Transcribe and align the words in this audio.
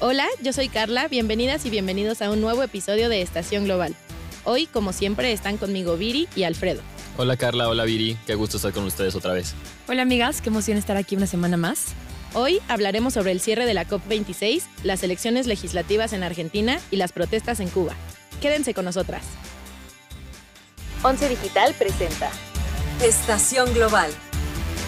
Hola, 0.00 0.28
yo 0.40 0.52
soy 0.52 0.68
Carla, 0.68 1.08
bienvenidas 1.08 1.66
y 1.66 1.70
bienvenidos 1.70 2.22
a 2.22 2.30
un 2.30 2.40
nuevo 2.40 2.62
episodio 2.62 3.08
de 3.08 3.20
Estación 3.20 3.64
Global. 3.64 3.96
Hoy, 4.44 4.66
como 4.66 4.92
siempre, 4.92 5.32
están 5.32 5.56
conmigo 5.56 5.96
Viri 5.96 6.28
y 6.36 6.44
Alfredo. 6.44 6.82
Hola 7.16 7.36
Carla, 7.36 7.68
hola 7.68 7.82
Viri, 7.82 8.16
qué 8.24 8.36
gusto 8.36 8.58
estar 8.58 8.72
con 8.72 8.84
ustedes 8.84 9.16
otra 9.16 9.32
vez. 9.32 9.54
Hola 9.88 10.02
amigas, 10.02 10.40
qué 10.40 10.50
emoción 10.50 10.78
estar 10.78 10.96
aquí 10.96 11.16
una 11.16 11.26
semana 11.26 11.56
más. 11.56 11.86
Hoy 12.32 12.60
hablaremos 12.68 13.14
sobre 13.14 13.32
el 13.32 13.40
cierre 13.40 13.66
de 13.66 13.74
la 13.74 13.88
COP26, 13.88 14.62
las 14.84 15.02
elecciones 15.02 15.48
legislativas 15.48 16.12
en 16.12 16.22
Argentina 16.22 16.78
y 16.92 16.96
las 16.96 17.10
protestas 17.10 17.58
en 17.58 17.68
Cuba. 17.68 17.94
Quédense 18.40 18.74
con 18.74 18.84
nosotras. 18.84 19.24
Once 21.02 21.28
Digital 21.28 21.74
presenta 21.76 22.30
Estación 23.02 23.74
Global. 23.74 24.12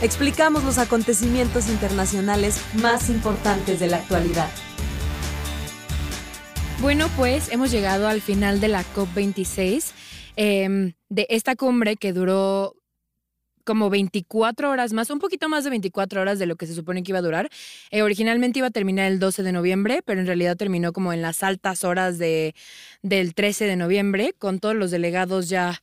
Explicamos 0.03 0.63
los 0.63 0.79
acontecimientos 0.79 1.69
internacionales 1.69 2.61
más 2.75 3.11
importantes 3.11 3.81
de 3.81 3.89
la 3.89 3.97
actualidad. 3.97 4.49
Bueno, 6.80 7.11
pues 7.14 7.52
hemos 7.52 7.70
llegado 7.70 8.08
al 8.08 8.22
final 8.22 8.58
de 8.58 8.68
la 8.68 8.84
COP26, 8.94 9.93
em, 10.36 10.94
de 11.11 11.26
esta 11.29 11.54
cumbre 11.54 11.96
que 11.96 12.14
duró 12.14 12.75
como 13.64 13.90
24 13.90 14.70
horas 14.70 14.94
más, 14.94 15.11
un 15.11 15.18
poquito 15.18 15.50
más 15.50 15.64
de 15.64 15.70
24 15.70 16.22
horas 16.22 16.39
de 16.39 16.46
lo 16.46 16.56
que 16.56 16.66
se 16.66 16.75
supone 16.75 17.03
que 17.03 17.12
iba 17.12 17.18
a 17.18 17.22
durar. 17.22 17.50
Eh, 17.90 18.00
originalmente 18.00 18.61
iba 18.61 18.68
a 18.68 18.70
terminar 18.70 19.12
el 19.12 19.18
12 19.18 19.43
de 19.43 19.53
noviembre, 19.53 20.00
pero 20.06 20.20
en 20.20 20.26
realidad 20.26 20.56
terminó 20.56 20.94
como 20.94 21.12
en 21.12 21.20
las 21.20 21.43
altas 21.43 21.84
horas 21.84 22.16
de, 22.16 22.54
del 23.03 23.34
13 23.34 23.67
de 23.67 23.76
noviembre, 23.76 24.34
con 24.39 24.58
todos 24.58 24.75
los 24.75 24.90
delegados 24.90 25.50
ya 25.50 25.82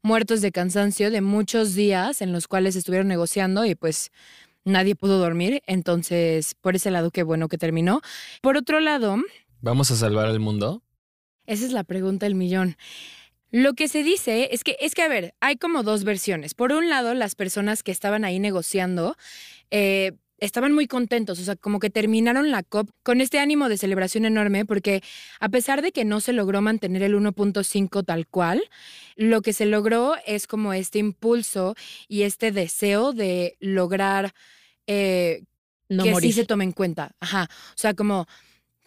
muertos 0.00 0.40
de 0.40 0.50
cansancio 0.50 1.10
de 1.10 1.20
muchos 1.20 1.74
días 1.74 2.22
en 2.22 2.32
los 2.32 2.48
cuales 2.48 2.74
estuvieron 2.74 3.08
negociando 3.08 3.66
y 3.66 3.74
pues 3.74 4.12
nadie 4.64 4.94
pudo 4.94 5.18
dormir. 5.18 5.62
Entonces, 5.66 6.54
por 6.54 6.74
ese 6.74 6.90
lado, 6.90 7.10
qué 7.10 7.22
bueno 7.22 7.48
que 7.48 7.58
terminó. 7.58 8.00
Por 8.40 8.56
otro 8.56 8.80
lado... 8.80 9.18
¿Vamos 9.60 9.90
a 9.90 9.96
salvar 9.96 10.26
al 10.26 10.40
mundo? 10.40 10.82
Esa 11.46 11.64
es 11.64 11.72
la 11.72 11.84
pregunta 11.84 12.26
del 12.26 12.34
millón. 12.34 12.76
Lo 13.50 13.74
que 13.74 13.88
se 13.88 14.02
dice 14.02 14.50
es 14.52 14.62
que, 14.62 14.76
es 14.80 14.94
que, 14.94 15.02
a 15.02 15.08
ver, 15.08 15.34
hay 15.40 15.56
como 15.56 15.82
dos 15.82 16.04
versiones. 16.04 16.54
Por 16.54 16.72
un 16.72 16.90
lado, 16.90 17.14
las 17.14 17.34
personas 17.34 17.82
que 17.82 17.90
estaban 17.90 18.24
ahí 18.24 18.38
negociando 18.38 19.16
eh, 19.70 20.12
estaban 20.38 20.72
muy 20.72 20.86
contentos, 20.86 21.40
o 21.40 21.42
sea, 21.42 21.56
como 21.56 21.80
que 21.80 21.90
terminaron 21.90 22.50
la 22.50 22.62
COP 22.62 22.90
con 23.02 23.20
este 23.20 23.38
ánimo 23.38 23.68
de 23.68 23.78
celebración 23.78 24.24
enorme, 24.24 24.64
porque 24.64 25.02
a 25.40 25.48
pesar 25.48 25.82
de 25.82 25.92
que 25.92 26.04
no 26.04 26.20
se 26.20 26.32
logró 26.32 26.60
mantener 26.60 27.02
el 27.02 27.14
1.5 27.14 28.04
tal 28.04 28.26
cual, 28.26 28.62
lo 29.16 29.42
que 29.42 29.52
se 29.52 29.66
logró 29.66 30.14
es 30.26 30.46
como 30.46 30.72
este 30.74 30.98
impulso 30.98 31.74
y 32.06 32.22
este 32.22 32.52
deseo 32.52 33.12
de 33.12 33.56
lograr 33.60 34.34
eh, 34.86 35.42
que 35.88 36.14
sí 36.20 36.32
se 36.32 36.44
tome 36.44 36.64
en 36.64 36.72
cuenta. 36.72 37.12
Ajá, 37.18 37.48
o 37.50 37.78
sea, 37.78 37.94
como 37.94 38.26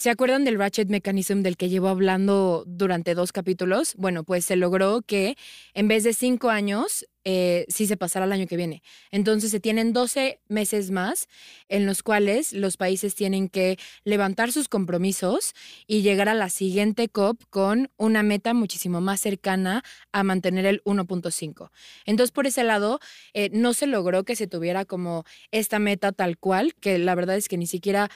¿Se 0.02 0.10
acuerdan 0.10 0.44
del 0.46 0.58
Ratchet 0.58 0.90
Mechanism 0.90 1.44
del 1.44 1.58
que 1.58 1.70
llevo 1.70 1.88
hablando 1.88 2.64
durante 2.66 3.14
dos 3.14 3.32
capítulos? 3.32 3.94
Bueno, 3.98 4.24
pues 4.24 4.46
se 4.46 4.56
logró 4.56 5.04
que 5.04 5.38
en 5.76 5.88
vez 5.88 6.04
de 6.04 6.14
cinco 6.14 6.50
años, 6.50 7.06
eh, 7.24 7.68
sí 7.68 7.86
se 7.86 7.98
pasara 7.98 8.26
al 8.26 8.32
año 8.32 8.48
que 8.48 8.58
viene. 8.58 8.82
Entonces 9.12 9.52
se 9.52 9.60
tienen 9.60 9.94
12 9.94 10.40
meses 10.48 10.90
más 10.90 11.28
en 11.70 11.86
los 11.86 12.02
cuales 12.02 12.52
los 12.52 12.78
países 12.78 13.14
tienen 13.14 13.48
que 13.48 13.78
levantar 14.04 14.52
sus 14.52 14.68
compromisos 14.68 15.54
y 15.86 16.02
llegar 16.02 16.30
a 16.30 16.34
la 16.34 16.50
siguiente 16.50 17.08
COP 17.08 17.44
con 17.52 17.92
una 17.98 18.24
meta 18.24 18.56
muchísimo 18.56 19.02
más 19.02 19.22
cercana 19.22 19.84
a 20.12 20.24
mantener 20.24 20.66
el 20.66 20.82
1.5. 20.84 21.70
Entonces, 22.08 22.32
por 22.32 22.48
ese 22.48 22.64
lado, 22.64 23.00
eh, 23.36 23.52
no 23.54 23.76
se 23.76 23.86
logró 23.86 24.24
que 24.24 24.36
se 24.36 24.48
tuviera 24.48 24.84
como 24.84 25.26
esta 25.52 25.78
meta 25.78 26.12
tal 26.12 26.40
cual, 26.40 26.74
que 26.74 26.98
la 26.98 27.14
verdad 27.14 27.38
es 27.38 27.48
que 27.48 27.58
ni 27.58 27.68
siquiera 27.68 28.10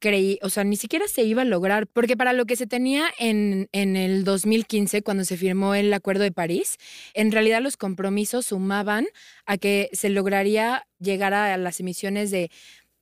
creí, 0.00 0.38
o 0.42 0.50
sea, 0.50 0.64
ni 0.64 0.76
siquiera 0.76 1.06
se 1.06 1.22
iba 1.22 1.42
a 1.42 1.44
lograr, 1.44 1.86
porque 1.86 2.16
para 2.16 2.32
lo 2.32 2.46
que 2.46 2.56
se 2.56 2.66
tenía 2.66 3.04
en, 3.18 3.68
en 3.72 3.96
el 3.96 4.24
2015, 4.24 5.02
cuando 5.02 5.24
se 5.24 5.36
firmó 5.36 5.74
el 5.74 5.92
Acuerdo 5.92 6.24
de 6.24 6.32
París, 6.32 6.78
en 7.14 7.30
realidad 7.30 7.62
los 7.62 7.76
compromisos 7.76 8.46
sumaban 8.46 9.06
a 9.46 9.58
que 9.58 9.90
se 9.92 10.08
lograría 10.08 10.86
llegar 10.98 11.34
a 11.34 11.56
las 11.56 11.78
emisiones 11.80 12.30
de 12.30 12.50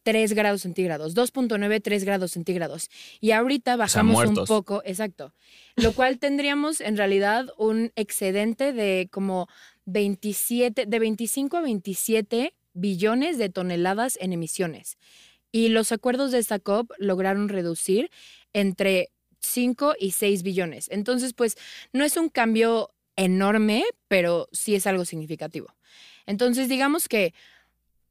3 0.02 0.32
grados 0.32 0.62
centígrados, 0.62 1.14
2.9, 1.14 1.82
3 1.82 2.04
grados 2.04 2.32
centígrados. 2.32 2.88
Y 3.20 3.32
ahorita 3.32 3.76
bajamos 3.76 4.24
un 4.26 4.46
poco, 4.46 4.82
exacto, 4.84 5.34
lo 5.76 5.92
cual 5.92 6.18
tendríamos 6.18 6.80
en 6.80 6.96
realidad 6.96 7.46
un 7.58 7.92
excedente 7.94 8.72
de 8.72 9.08
como 9.10 9.48
27, 9.84 10.86
de 10.86 10.98
25 10.98 11.56
a 11.58 11.60
27 11.60 12.54
billones 12.72 13.38
de 13.38 13.50
toneladas 13.50 14.18
en 14.20 14.32
emisiones. 14.32 14.96
Y 15.52 15.68
los 15.68 15.92
acuerdos 15.92 16.30
de 16.30 16.38
esta 16.38 16.58
COP 16.58 16.90
lograron 16.98 17.48
reducir 17.48 18.10
entre 18.52 19.10
5 19.40 19.94
y 19.98 20.12
6 20.12 20.42
billones. 20.42 20.88
Entonces, 20.90 21.32
pues 21.32 21.56
no 21.92 22.04
es 22.04 22.16
un 22.16 22.28
cambio 22.28 22.92
enorme, 23.16 23.84
pero 24.08 24.48
sí 24.52 24.74
es 24.74 24.86
algo 24.86 25.04
significativo. 25.04 25.74
Entonces, 26.26 26.68
digamos 26.68 27.08
que 27.08 27.34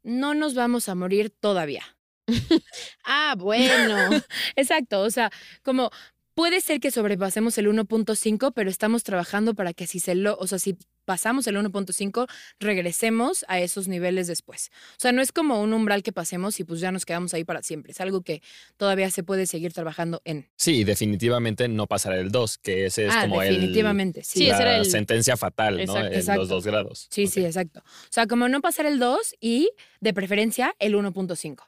no 0.04 0.34
nos 0.34 0.56
vamos 0.56 0.90
a 0.90 0.96
morir 0.96 1.30
todavía. 1.30 1.84
ah, 3.06 3.36
bueno. 3.38 4.10
Exacto, 4.56 5.02
o 5.02 5.10
sea, 5.10 5.32
como 5.64 5.92
puede 6.38 6.62
ser 6.62 6.80
que 6.80 6.92
sobrepasemos 6.92 7.58
el 7.58 7.68
1.5, 7.68 8.54
pero 8.54 8.70
estamos 8.70 9.04
trabajando 9.04 9.56
para 9.56 9.74
que 9.74 9.88
si 9.88 10.00
se 10.00 10.14
lo, 10.14 10.38
o 10.38 10.46
sea, 10.46 10.60
si 10.60 10.78
pasamos 11.04 11.48
el 11.48 11.58
1.5, 11.58 12.28
regresemos 12.60 13.44
a 13.48 13.60
esos 13.60 13.88
niveles 13.88 14.28
después. 14.28 14.70
O 14.92 15.00
sea, 15.00 15.12
no 15.12 15.24
es 15.24 15.32
como 15.32 15.60
un 15.60 15.74
umbral 15.74 16.04
que 16.04 16.12
pasemos 16.12 16.60
y 16.60 16.64
pues 16.64 16.80
ya 16.80 16.92
nos 16.92 17.06
quedamos 17.06 17.34
ahí 17.34 17.44
para 17.44 17.64
siempre. 17.64 17.92
Es 17.92 18.02
algo 18.02 18.22
que 18.22 18.44
todavía 18.78 19.10
se 19.10 19.24
puede 19.24 19.48
seguir 19.48 19.74
trabajando 19.74 20.22
en. 20.26 20.48
Sí, 20.58 20.84
definitivamente 20.84 21.68
no 21.70 21.88
pasará 21.88 22.20
el 22.20 22.30
2, 22.30 22.60
que 22.60 22.86
ese 22.86 23.08
es 23.08 23.14
ah, 23.16 23.22
como 23.24 23.42
definitivamente, 23.42 24.24
sí. 24.24 24.46
la 24.46 24.78
el... 24.78 24.86
sentencia 24.86 25.38
fatal, 25.38 25.84
¿no? 25.88 25.98
En 25.98 26.24
los 26.36 26.50
dos 26.50 26.68
grados. 26.68 27.08
Sí, 27.10 27.26
sí, 27.26 27.44
exacto. 27.44 27.80
O 27.80 28.12
sea, 28.12 28.28
como 28.28 28.48
no 28.48 28.62
pasar 28.62 28.86
el 28.86 29.00
2 29.00 29.38
y 29.42 29.72
de 30.02 30.14
preferencia 30.14 30.76
el 30.78 30.94
1.5. 30.94 31.64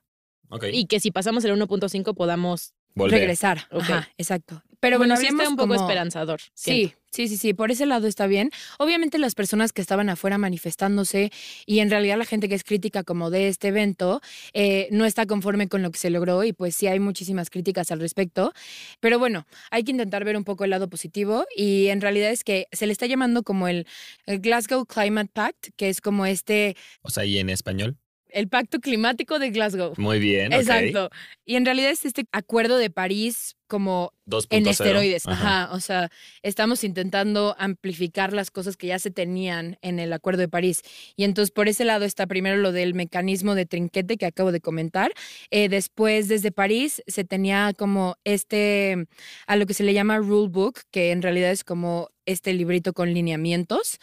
Okay. 0.51 0.75
Y 0.75 0.85
que 0.85 0.99
si 0.99 1.09
pasamos 1.09 1.43
el 1.45 1.59
1.5 1.59 2.13
podamos 2.15 2.75
regresar. 2.95 3.67
Ajá, 3.71 4.09
exacto. 4.17 4.63
Pero 4.79 4.97
bueno, 4.97 5.17
sí 5.17 5.27
un 5.27 5.55
poco 5.57 5.73
esperanzador. 5.73 6.39
Sí, 6.53 6.93
sí, 7.11 7.27
sí, 7.27 7.35
sí, 7.35 7.53
por 7.53 7.69
ese 7.69 7.85
lado 7.85 8.07
está 8.07 8.27
bien. 8.27 8.49
Obviamente 8.77 9.17
las 9.17 9.35
personas 9.35 9.73
que 9.73 9.81
estaban 9.81 10.07
afuera 10.09 10.37
manifestándose 10.37 11.31
y 11.65 11.79
en 11.79 11.89
realidad 11.89 12.17
la 12.17 12.23
gente 12.23 12.47
que 12.47 12.55
es 12.55 12.63
crítica 12.63 13.03
como 13.03 13.29
de 13.29 13.49
este 13.49 13.69
evento 13.69 14.21
eh, 14.53 14.87
no 14.91 15.05
está 15.05 15.25
conforme 15.25 15.67
con 15.67 15.81
lo 15.81 15.91
que 15.91 15.99
se 15.99 16.09
logró 16.09 16.45
y 16.45 16.53
pues 16.53 16.75
sí 16.75 16.87
hay 16.87 16.99
muchísimas 16.99 17.49
críticas 17.49 17.91
al 17.91 17.99
respecto. 17.99 18.53
Pero 19.01 19.19
bueno, 19.19 19.45
hay 19.69 19.83
que 19.83 19.91
intentar 19.91 20.23
ver 20.23 20.37
un 20.37 20.45
poco 20.45 20.63
el 20.63 20.69
lado 20.69 20.89
positivo 20.89 21.45
y 21.55 21.87
en 21.87 21.99
realidad 21.99 22.31
es 22.31 22.45
que 22.45 22.67
se 22.71 22.85
le 22.85 22.93
está 22.93 23.05
llamando 23.05 23.43
como 23.43 23.67
el, 23.67 23.85
el 24.27 24.39
Glasgow 24.39 24.85
Climate 24.85 25.31
Pact, 25.33 25.69
que 25.75 25.89
es 25.89 25.99
como 25.99 26.25
este... 26.25 26.77
O 27.01 27.09
sea, 27.09 27.25
¿y 27.25 27.37
en 27.37 27.49
español? 27.49 27.97
El 28.29 28.47
Pacto 28.47 28.79
Climático 28.79 29.39
de 29.39 29.49
Glasgow. 29.51 29.93
Muy 29.97 30.19
bien. 30.19 30.53
Exacto. 30.53 31.09
Y 31.45 31.55
en 31.55 31.65
realidad 31.65 31.91
es 31.91 32.05
este 32.05 32.25
acuerdo 32.31 32.77
de 32.77 32.89
París 32.89 33.55
como 33.67 34.13
en 34.49 34.67
esteroides. 34.67 35.27
Ajá. 35.27 35.69
O 35.73 35.79
sea, 35.79 36.09
estamos 36.41 36.83
intentando 36.83 37.55
amplificar 37.57 38.33
las 38.33 38.51
cosas 38.51 38.75
que 38.75 38.87
ya 38.87 38.99
se 38.99 39.11
tenían 39.11 39.77
en 39.81 39.99
el 39.99 40.11
Acuerdo 40.11 40.41
de 40.41 40.49
París. 40.49 40.81
Y 41.15 41.23
entonces 41.23 41.51
por 41.51 41.67
ese 41.67 41.85
lado 41.85 42.03
está 42.03 42.27
primero 42.27 42.57
lo 42.57 42.71
del 42.71 42.95
mecanismo 42.95 43.55
de 43.55 43.65
trinquete 43.65 44.17
que 44.17 44.25
acabo 44.25 44.51
de 44.51 44.59
comentar. 44.59 45.11
Eh, 45.51 45.69
después, 45.69 46.27
desde 46.27 46.51
París, 46.51 47.03
se 47.07 47.23
tenía 47.23 47.73
como 47.77 48.15
este, 48.23 49.07
a 49.45 49.55
lo 49.55 49.65
que 49.65 49.73
se 49.73 49.83
le 49.83 49.93
llama 49.93 50.17
rule 50.17 50.49
book, 50.49 50.81
que 50.91 51.11
en 51.11 51.21
realidad 51.21 51.51
es 51.51 51.63
como 51.63 52.09
este 52.25 52.53
librito 52.53 52.93
con 52.93 53.13
lineamientos 53.13 53.99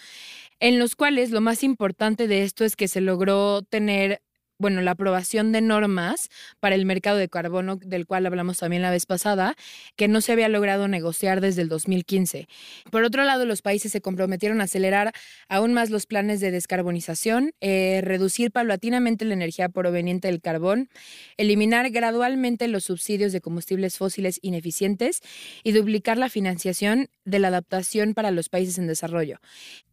en 0.61 0.79
los 0.79 0.97
cuales 0.97 1.31
lo 1.31 1.41
más 1.41 1.63
importante 1.63 2.29
de 2.29 2.43
esto 2.43 2.65
es 2.65 2.77
que 2.77 2.89
se 2.89 3.01
logró 3.01 3.63
tener 3.63 4.23
bueno, 4.59 4.81
la 4.81 4.93
aprobación 4.93 5.53
de 5.53 5.61
normas 5.61 6.29
para 6.61 6.75
el 6.75 6.87
mercado 6.87 7.19
de 7.19 7.29
carbono, 7.29 7.77
del 7.77 8.07
cual 8.07 8.27
hablamos 8.27 8.59
también 8.59 8.83
la 8.83 8.91
vez 8.91 9.07
pasada, 9.07 9.55
que 9.97 10.09
no 10.09 10.21
se 10.21 10.33
había 10.33 10.49
logrado 10.49 10.89
negociar 10.89 11.41
desde 11.41 11.63
el 11.63 11.69
2015. 11.69 12.49
Por 12.91 13.05
otro 13.05 13.25
lado, 13.25 13.45
los 13.45 13.63
países 13.63 13.93
se 13.93 14.01
comprometieron 14.01 14.61
a 14.61 14.65
acelerar 14.65 15.13
aún 15.49 15.75
más 15.75 15.91
los 15.91 16.07
planes 16.07 16.41
de 16.41 16.51
descarbonización, 16.51 17.53
eh, 17.61 18.01
reducir 18.03 18.51
paulatinamente 18.51 19.25
la 19.25 19.35
energía 19.35 19.69
proveniente 19.69 20.29
del 20.29 20.41
carbón, 20.41 20.89
eliminar 21.37 21.91
gradualmente 21.91 22.69
los 22.69 22.85
subsidios 22.85 23.33
de 23.33 23.41
combustibles 23.41 23.97
fósiles 23.99 24.39
ineficientes 24.43 25.21
y 25.63 25.73
duplicar 25.73 26.19
la 26.19 26.29
financiación 26.29 27.09
de 27.25 27.39
la 27.39 27.49
adaptación 27.49 28.15
para 28.15 28.31
los 28.31 28.49
países 28.49 28.79
en 28.79 28.87
desarrollo. 28.87 29.39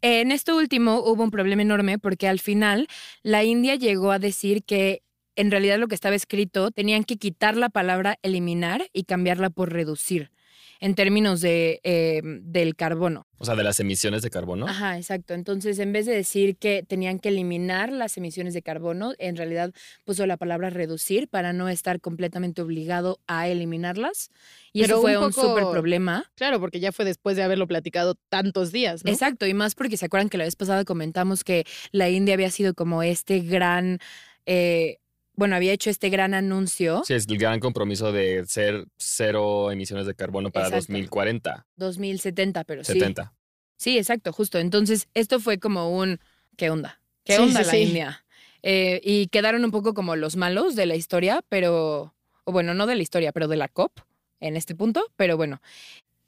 En 0.02 0.32
esto 0.32 0.56
último 0.56 1.00
hubo 1.00 1.24
un 1.24 1.32
problema 1.32 1.62
enorme 1.62 2.00
porque 2.00 2.28
al 2.28 2.40
final 2.40 2.88
la 3.22 3.44
India 3.44 3.76
llegó 3.76 4.12
a 4.12 4.20
decir 4.20 4.53
que 4.62 5.02
en 5.36 5.52
realidad 5.52 5.80
lo 5.80 5.88
que 5.88 5.96
estaba 5.96 6.16
escrito 6.16 6.72
tenían 6.72 7.04
que 7.04 7.18
quitar 7.18 7.58
la 7.58 7.70
palabra 7.70 8.20
eliminar 8.22 8.88
y 8.94 9.04
cambiarla 9.04 9.50
por 9.50 9.74
reducir. 9.74 10.32
en 10.80 10.96
términos 10.96 11.40
de, 11.40 11.80
eh, 11.84 12.20
del 12.24 12.76
carbono. 12.76 13.26
O 13.38 13.46
sea, 13.46 13.56
de 13.56 13.64
las 13.64 13.80
emisiones 13.80 14.22
de 14.22 14.30
carbono. 14.30 14.68
Ajá, 14.68 14.98
exacto. 14.98 15.34
Entonces, 15.34 15.80
en 15.80 15.94
vez 15.94 16.06
de 16.06 16.14
decir 16.14 16.58
que 16.58 16.84
tenían 16.86 17.20
que 17.20 17.30
eliminar 17.30 17.90
las 17.90 18.18
emisiones 18.18 18.54
de 18.54 18.62
carbono, 18.62 19.14
en 19.18 19.38
realidad 19.38 19.72
puso 20.04 20.26
la 20.26 20.36
palabra 20.36 20.70
reducir 20.72 21.30
para 21.30 21.54
no 21.54 21.70
estar 21.70 22.02
completamente 22.02 22.62
obligado 22.62 23.22
a 23.28 23.48
eliminarlas. 23.48 24.30
Y 24.74 24.82
eso 24.82 25.00
fue 25.00 25.18
un, 25.18 25.32
súper 25.32 25.64
problema. 25.72 26.30
Claro, 26.36 26.60
porque 26.60 26.82
ya 26.82 26.92
fue 26.92 27.06
después 27.06 27.38
de 27.38 27.44
haberlo 27.44 27.66
platicado 27.66 28.16
tantos 28.28 28.74
días, 28.74 29.06
¿no? 29.06 29.12
Exacto, 29.12 29.48
y 29.48 29.54
más 29.54 29.76
porque 29.76 29.96
se 29.96 30.08
acuerdan 30.08 30.28
que 30.28 30.38
la 30.38 30.44
vez 30.44 30.58
pasada 30.58 30.84
comentamos 30.84 31.46
que 31.46 31.64
la 31.92 32.10
India 32.10 32.34
había 32.34 32.52
sido 32.52 32.74
como 32.74 33.04
este 33.04 33.40
gran 33.40 34.00
eh, 34.46 34.98
bueno, 35.36 35.56
había 35.56 35.74
hecho 35.74 35.90
este 35.90 36.10
gran 36.10 36.34
anuncio. 36.34 37.02
Sí, 37.06 37.14
es 37.14 37.28
el 37.28 37.38
gran 37.38 37.60
compromiso 37.60 38.12
de 38.12 38.46
ser 38.46 38.86
cero 38.98 39.72
emisiones 39.72 40.06
de 40.06 40.14
carbono 40.14 40.52
para 40.52 40.70
2040. 40.70 41.66
2070, 41.76 42.64
pero 42.66 42.84
sí. 42.84 42.94
70. 42.94 43.34
Sí, 43.78 43.98
exacto, 43.98 44.32
justo. 44.32 44.60
Entonces, 44.60 45.08
esto 45.14 45.40
fue 45.40 45.60
como 45.60 45.98
un, 45.98 46.20
¿qué 46.56 46.70
onda? 46.70 47.02
¿Qué 47.24 47.40
onda 47.40 47.64
la 47.64 47.78
India? 47.78 48.26
Eh, 48.62 49.02
y 49.04 49.28
quedaron 49.28 49.66
un 49.66 49.72
poco 49.72 49.94
como 49.94 50.16
los 50.16 50.36
malos 50.36 50.76
de 50.76 50.86
la 50.86 50.96
historia, 50.96 51.44
pero, 51.50 52.14
o 52.46 52.52
bueno, 52.52 52.74
no 52.74 52.86
de 52.86 52.96
la 52.96 53.02
historia, 53.02 53.32
pero 53.32 53.48
de 53.48 53.58
la 53.58 53.68
COP 53.68 54.00
en 54.40 54.56
este 54.56 54.76
punto, 54.76 55.06
pero 55.16 55.36
bueno. 55.36 55.62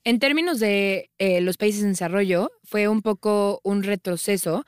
En 0.03 0.19
términos 0.19 0.59
de 0.59 1.09
eh, 1.17 1.41
los 1.41 1.57
países 1.57 1.81
en 1.83 1.89
desarrollo, 1.89 2.51
fue 2.63 2.88
un 2.88 3.01
poco 3.01 3.59
un 3.63 3.83
retroceso 3.83 4.65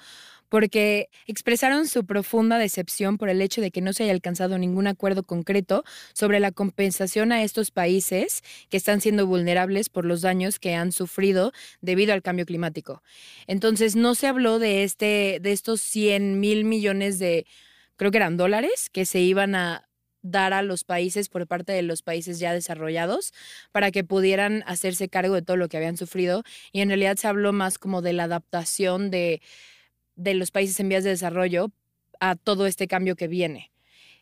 porque 0.49 1.09
expresaron 1.25 1.87
su 1.87 2.05
profunda 2.05 2.57
decepción 2.57 3.17
por 3.17 3.29
el 3.29 3.41
hecho 3.41 3.61
de 3.61 3.71
que 3.71 3.81
no 3.81 3.93
se 3.93 4.03
haya 4.03 4.13
alcanzado 4.13 4.57
ningún 4.57 4.87
acuerdo 4.87 5.23
concreto 5.23 5.83
sobre 6.13 6.39
la 6.39 6.51
compensación 6.51 7.31
a 7.31 7.43
estos 7.43 7.71
países 7.71 8.43
que 8.69 8.77
están 8.77 9.01
siendo 9.01 9.27
vulnerables 9.27 9.89
por 9.89 10.05
los 10.05 10.21
daños 10.21 10.59
que 10.59 10.75
han 10.75 10.91
sufrido 10.91 11.51
debido 11.81 12.13
al 12.13 12.21
cambio 12.21 12.45
climático. 12.45 13.03
Entonces, 13.47 13.95
no 13.95 14.15
se 14.15 14.27
habló 14.27 14.59
de, 14.59 14.83
este, 14.83 15.39
de 15.41 15.51
estos 15.51 15.81
100 15.81 16.39
mil 16.39 16.65
millones 16.65 17.19
de, 17.19 17.45
creo 17.95 18.11
que 18.11 18.17
eran 18.17 18.37
dólares, 18.37 18.89
que 18.91 19.05
se 19.05 19.19
iban 19.19 19.55
a 19.55 19.87
dar 20.21 20.53
a 20.53 20.61
los 20.61 20.83
países 20.83 21.29
por 21.29 21.47
parte 21.47 21.71
de 21.71 21.81
los 21.81 22.01
países 22.01 22.39
ya 22.39 22.53
desarrollados 22.53 23.33
para 23.71 23.91
que 23.91 24.03
pudieran 24.03 24.63
hacerse 24.65 25.09
cargo 25.09 25.35
de 25.35 25.41
todo 25.41 25.57
lo 25.57 25.69
que 25.69 25.77
habían 25.77 25.95
sufrido 25.95 26.43
y 26.71 26.81
en 26.81 26.89
realidad 26.89 27.17
se 27.17 27.27
habló 27.27 27.53
más 27.53 27.77
como 27.77 28.01
de 28.01 28.13
la 28.13 28.23
adaptación 28.23 29.09
de 29.09 29.41
de 30.17 30.33
los 30.33 30.51
países 30.51 30.77
en 30.81 30.89
vías 30.89 31.05
de 31.05 31.11
desarrollo 31.11 31.71
a 32.19 32.35
todo 32.35 32.65
este 32.65 32.87
cambio 32.87 33.15
que 33.15 33.27
viene. 33.29 33.71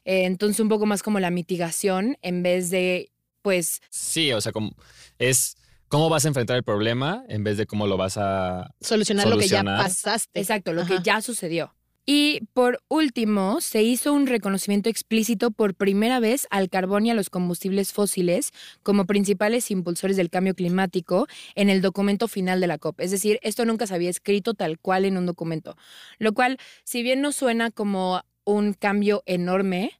Eh, 0.03 0.25
entonces, 0.25 0.59
un 0.59 0.69
poco 0.69 0.85
más 0.85 1.01
como 1.01 1.19
la 1.19 1.31
mitigación 1.31 2.17
en 2.21 2.43
vez 2.43 2.69
de, 2.69 3.11
pues... 3.41 3.81
Sí, 3.89 4.31
o 4.31 4.41
sea, 4.41 4.51
como 4.51 4.75
es 5.17 5.57
cómo 5.87 6.09
vas 6.09 6.25
a 6.25 6.27
enfrentar 6.27 6.57
el 6.57 6.63
problema 6.63 7.23
en 7.27 7.43
vez 7.43 7.57
de 7.57 7.65
cómo 7.65 7.87
lo 7.87 7.97
vas 7.97 8.17
a 8.17 8.73
solucionar, 8.81 9.27
lo 9.27 9.37
que 9.37 9.47
ya 9.47 9.63
pasaste. 9.63 10.39
Exacto, 10.39 10.73
lo 10.73 10.85
que 10.85 10.99
ya 11.01 11.21
sucedió. 11.21 11.73
Y 12.05 12.41
por 12.53 12.83
último, 12.87 13.61
se 13.61 13.81
hizo 13.81 14.13
un 14.13 14.27
reconocimiento 14.27 14.89
explícito 14.89 15.49
por 15.49 15.73
primera 15.73 16.19
vez 16.19 16.45
al 16.51 16.69
carbón 16.69 17.07
y 17.07 17.11
a 17.11 17.15
los 17.15 17.31
combustibles 17.31 17.93
fósiles 17.93 18.51
como 18.83 19.05
principales 19.05 19.71
impulsores 19.71 20.15
del 20.15 20.29
cambio 20.29 20.53
climático 20.53 21.27
en 21.55 21.71
el 21.71 21.81
documento 21.81 22.27
final 22.27 22.61
de 22.61 22.67
la 22.67 22.77
COP. 22.77 23.01
Es 23.01 23.09
decir, 23.09 23.39
esto 23.41 23.65
nunca 23.65 23.87
se 23.87 23.95
había 23.95 24.11
escrito 24.11 24.53
tal 24.53 24.77
cual 24.77 25.05
en 25.05 25.17
un 25.17 25.25
documento. 25.25 25.75
Lo 26.19 26.33
cual, 26.33 26.59
si 26.83 27.01
bien 27.01 27.21
no 27.21 27.31
suena 27.31 27.71
como 27.71 28.21
un 28.43 28.73
cambio 28.73 29.23
enorme, 29.25 29.99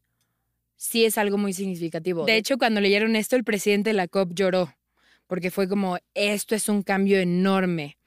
sí 0.75 1.06
es 1.06 1.18
algo 1.18 1.40
muy 1.40 1.54
significativo. 1.54 2.25
De 2.25 2.38
hecho, 2.38 2.60
cuando 2.60 2.81
leyeron 2.81 3.16
esto, 3.16 3.36
el 3.36 3.44
presidente 3.44 3.90
de 3.90 3.96
la 3.96 4.08
COP 4.08 4.34
lloró, 4.36 4.75
porque 5.25 5.50
fue 5.50 5.68
como, 5.68 5.98
esto 6.13 6.54
es 6.54 6.69
un 6.69 6.84
cambio 6.84 7.19
enorme. 7.19 7.98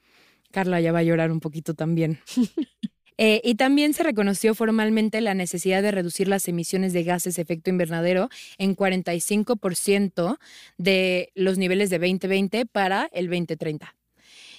Carla 0.51 0.79
ya 0.79 0.93
va 0.93 0.99
a 0.99 1.03
llorar 1.03 1.33
un 1.33 1.41
poquito 1.41 1.73
también. 1.73 2.19
Eh, 3.21 3.41
y 3.43 3.55
también 3.55 3.93
se 3.93 4.03
reconoció 4.03 4.55
formalmente 4.55 5.19
la 5.19 5.33
necesidad 5.33 5.83
de 5.83 5.91
reducir 5.91 6.29
las 6.29 6.47
emisiones 6.47 6.93
de 6.93 7.03
gases 7.03 7.35
de 7.35 7.41
efecto 7.41 7.69
invernadero 7.69 8.29
en 8.57 8.77
45% 8.77 10.37
de 10.77 11.29
los 11.35 11.57
niveles 11.57 11.89
de 11.89 11.99
2020 11.99 12.65
para 12.65 13.09
el 13.11 13.27
2030. 13.27 13.93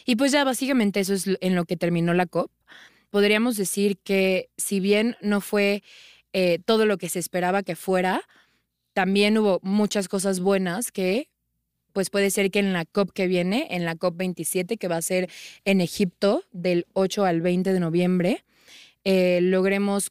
Y 0.04 0.16
pues 0.16 0.32
ya 0.32 0.44
básicamente 0.44 1.00
eso 1.00 1.14
es 1.14 1.24
en 1.40 1.54
lo 1.54 1.64
que 1.64 1.78
terminó 1.78 2.12
la 2.12 2.26
COP. 2.26 2.50
Podríamos 3.08 3.56
decir 3.56 3.96
que 3.96 4.50
si 4.58 4.78
bien 4.78 5.16
no 5.22 5.40
fue 5.40 5.82
eh, 6.34 6.58
todo 6.62 6.84
lo 6.84 6.98
que 6.98 7.08
se 7.08 7.18
esperaba 7.18 7.62
que 7.62 7.76
fuera, 7.76 8.20
también 8.92 9.38
hubo 9.38 9.60
muchas 9.62 10.06
cosas 10.06 10.38
buenas 10.38 10.92
que 10.92 11.30
pues 11.94 12.10
puede 12.10 12.30
ser 12.30 12.50
que 12.50 12.58
en 12.58 12.74
la 12.74 12.84
COP 12.84 13.10
que 13.12 13.26
viene, 13.26 13.68
en 13.70 13.86
la 13.86 13.96
COP 13.96 14.18
27, 14.18 14.76
que 14.76 14.86
va 14.86 14.98
a 14.98 15.02
ser 15.02 15.30
en 15.64 15.80
Egipto 15.80 16.44
del 16.52 16.86
8 16.92 17.24
al 17.24 17.40
20 17.40 17.72
de 17.72 17.80
noviembre, 17.80 18.44
eh, 19.04 19.40
logremos 19.42 20.10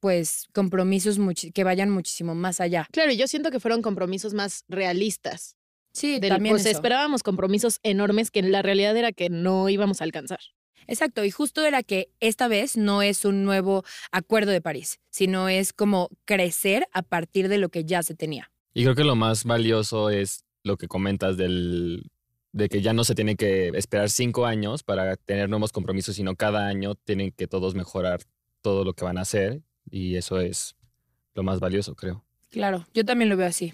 pues 0.00 0.46
compromisos 0.52 1.18
que 1.52 1.64
vayan 1.64 1.90
muchísimo 1.90 2.34
más 2.34 2.60
allá. 2.60 2.88
Claro, 2.90 3.12
y 3.12 3.16
yo 3.16 3.28
siento 3.28 3.50
que 3.50 3.60
fueron 3.60 3.82
compromisos 3.82 4.32
más 4.34 4.64
realistas. 4.68 5.56
Sí, 5.92 6.20
también 6.20 6.54
pues 6.54 6.66
esperábamos 6.66 7.22
compromisos 7.22 7.80
enormes 7.82 8.30
que 8.30 8.40
en 8.40 8.52
la 8.52 8.62
realidad 8.62 8.96
era 8.96 9.12
que 9.12 9.28
no 9.28 9.68
íbamos 9.68 10.00
a 10.00 10.04
alcanzar. 10.04 10.40
Exacto, 10.86 11.24
y 11.24 11.30
justo 11.30 11.64
era 11.64 11.82
que 11.82 12.10
esta 12.20 12.48
vez 12.48 12.76
no 12.76 13.02
es 13.02 13.24
un 13.24 13.44
nuevo 13.44 13.84
acuerdo 14.10 14.50
de 14.50 14.60
París, 14.60 14.98
sino 15.10 15.48
es 15.48 15.72
como 15.72 16.08
crecer 16.24 16.88
a 16.92 17.02
partir 17.02 17.48
de 17.48 17.58
lo 17.58 17.68
que 17.68 17.84
ya 17.84 18.02
se 18.02 18.14
tenía. 18.14 18.50
Y 18.72 18.84
creo 18.84 18.94
que 18.94 19.04
lo 19.04 19.16
más 19.16 19.44
valioso 19.44 20.10
es 20.10 20.44
lo 20.64 20.76
que 20.76 20.88
comentas 20.88 21.36
del 21.36 22.10
de 22.52 22.68
que 22.68 22.82
ya 22.82 22.92
no 22.92 23.04
se 23.04 23.14
tiene 23.14 23.36
que 23.36 23.68
esperar 23.74 24.10
cinco 24.10 24.46
años 24.46 24.82
para 24.82 25.16
tener 25.16 25.48
nuevos 25.48 25.72
compromisos, 25.72 26.16
sino 26.16 26.36
cada 26.36 26.66
año 26.66 26.94
tienen 26.94 27.32
que 27.32 27.46
todos 27.46 27.74
mejorar 27.74 28.20
todo 28.60 28.84
lo 28.84 28.92
que 28.92 29.04
van 29.04 29.18
a 29.18 29.22
hacer 29.22 29.62
y 29.90 30.16
eso 30.16 30.40
es 30.40 30.76
lo 31.34 31.42
más 31.42 31.60
valioso, 31.60 31.94
creo. 31.94 32.24
Claro, 32.50 32.86
yo 32.92 33.04
también 33.04 33.28
lo 33.28 33.36
veo 33.36 33.46
así. 33.46 33.72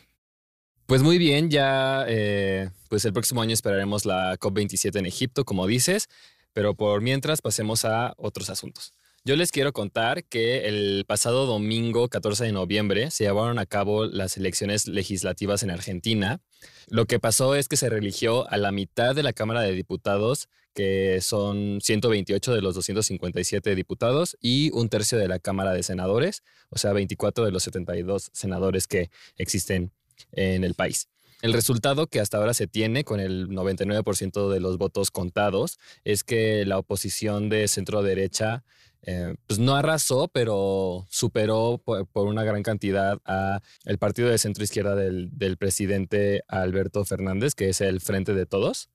Pues 0.87 1.03
muy 1.03 1.19
bien, 1.19 1.51
ya 1.51 2.05
eh, 2.07 2.71
pues 2.89 3.05
el 3.05 3.13
próximo 3.13 3.43
año 3.43 3.55
esperaremos 3.55 4.05
la 4.05 4.37
COP27 4.39 4.99
en 4.99 5.07
Egipto, 5.07 5.45
como 5.45 5.67
dices, 5.67 6.09
pero 6.53 6.75
por 6.75 7.01
mientras 7.01 7.43
pasemos 7.43 7.85
a 7.85 8.15
otros 8.17 8.51
asuntos. 8.51 8.93
Yo 9.25 9.35
les 9.35 9.51
quiero 9.51 9.73
contar 9.73 10.23
que 10.23 10.69
el 10.69 11.05
pasado 11.05 11.47
domingo 11.47 12.09
14 12.09 12.45
de 12.45 12.53
noviembre 12.53 13.11
se 13.11 13.25
llevaron 13.25 13.59
a 13.59 13.67
cabo 13.67 14.07
las 14.07 14.37
elecciones 14.37 14.87
legislativas 14.87 15.65
en 15.65 15.73
Argentina. 15.73 16.41
Lo 16.89 17.07
que 17.07 17.19
pasó 17.19 17.55
es 17.55 17.69
que 17.69 17.77
se 17.77 17.89
religió 17.89 18.49
a 18.51 18.57
la 18.57 18.73
mitad 18.73 19.15
de 19.15 19.23
la 19.23 19.33
Cámara 19.33 19.63
de 19.63 19.73
Diputados, 19.73 20.49
que 20.75 21.21
son 21.21 21.81
128 21.81 22.55
de 22.55 22.61
los 22.61 22.75
257 22.75 23.75
diputados, 23.75 24.37
y 24.41 24.71
un 24.73 24.89
tercio 24.89 25.19
de 25.19 25.27
la 25.27 25.39
Cámara 25.39 25.73
de 25.73 25.83
Senadores, 25.83 26.43
o 26.71 26.79
sea, 26.79 26.93
24 26.93 27.45
de 27.45 27.51
los 27.51 27.63
72 27.65 28.31
senadores 28.33 28.87
que 28.87 29.11
existen 29.37 29.93
en 30.33 30.65
el 30.65 30.75
país. 30.75 31.09
El 31.43 31.53
resultado 31.53 32.07
que 32.07 32.21
hasta 32.21 32.39
ahora 32.39 32.55
se 32.55 32.67
tiene 32.67 33.05
con 33.05 33.21
el 33.21 33.49
99% 33.49 34.51
de 34.51 34.61
los 34.61 34.79
votos 34.79 35.11
contados 35.11 35.79
es 36.05 36.25
que 36.25 36.65
la 36.65 36.79
oposición 36.79 37.49
de 37.49 37.69
centro 37.69 38.03
derecha 38.03 38.65
eh, 39.03 39.37
pues 39.47 39.61
no 39.61 39.77
arrasó, 39.77 40.29
pero 40.29 41.07
superó 41.09 41.81
por, 41.85 42.09
una 42.27 42.43
gran 42.43 42.63
cantidad 42.63 43.19
a 43.25 43.61
el 43.85 43.99
partido 43.99 44.29
de 44.29 44.39
centro 44.39 44.65
izquierda 44.65 44.97
del, 44.97 45.57
presidente 45.59 46.43
Alberto 46.49 47.05
Fernández, 47.05 47.55
que 47.55 47.69
es 47.69 47.81
el 47.81 48.01
Frente 48.01 48.35
de 48.35 48.47
Todos. 48.47 48.91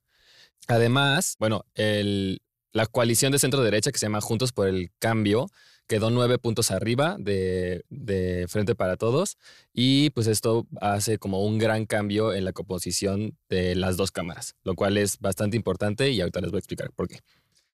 Además, 0.68 1.36
bueno, 1.38 1.64
la 1.74 2.86
coalición 2.86 3.32
de 3.32 3.38
centro 3.38 3.62
derecha 3.62 3.90
que 3.90 3.98
se 3.98 4.06
llama 4.06 4.20
Juntos 4.20 4.52
por 4.52 4.68
el 4.68 4.90
Cambio 4.98 5.48
quedó 5.92 6.08
nueve 6.08 6.38
puntos 6.38 6.70
arriba 6.70 7.16
de, 7.18 7.84
de, 7.90 8.46
Frente 8.48 8.74
para 8.74 8.96
Todos 8.96 9.36
y 9.74 10.08
pues 10.08 10.26
esto 10.26 10.66
hace 10.80 11.18
como 11.18 11.44
un 11.44 11.58
gran 11.58 11.84
cambio 11.84 12.32
en 12.32 12.46
la 12.46 12.54
composición 12.54 13.36
de 13.50 13.74
las 13.74 13.98
dos 13.98 14.10
cámaras, 14.10 14.56
lo 14.64 14.74
cual 14.74 14.96
es 14.96 15.18
bastante 15.18 15.54
importante 15.54 16.10
y 16.10 16.22
ahorita 16.22 16.40
les 16.40 16.50
voy 16.50 16.56
a 16.56 16.60
explicar 16.60 16.92
por 16.92 17.08
qué. 17.08 17.18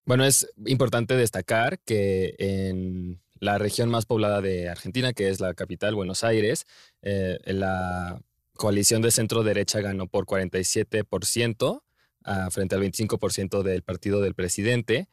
Bueno, 0.03 0.25
es 0.25 0.49
importante 0.65 1.15
destacar 1.15 1.79
que 1.79 2.35
en 2.39 3.21
la 3.39 3.57
región 3.57 3.87
más 3.89 4.05
poblada 4.05 4.41
de 4.41 4.67
Argentina, 4.67 5.13
que 5.13 5.29
es 5.29 5.39
la 5.39 5.53
capital, 5.53 5.95
Buenos 5.95 6.25
Aires, 6.25 6.67
eh, 7.01 7.39
la 7.45 8.21
coalición 8.57 9.01
de 9.01 9.11
centro 9.11 9.43
derecha 9.43 9.79
ganó 9.79 10.07
por 10.07 10.25
47% 10.25 11.83
ah, 12.25 12.49
frente 12.51 12.75
al 12.75 12.81
25% 12.81 13.63
del 13.63 13.81
partido 13.81 14.19
del 14.19 14.35
presidente. 14.35 15.07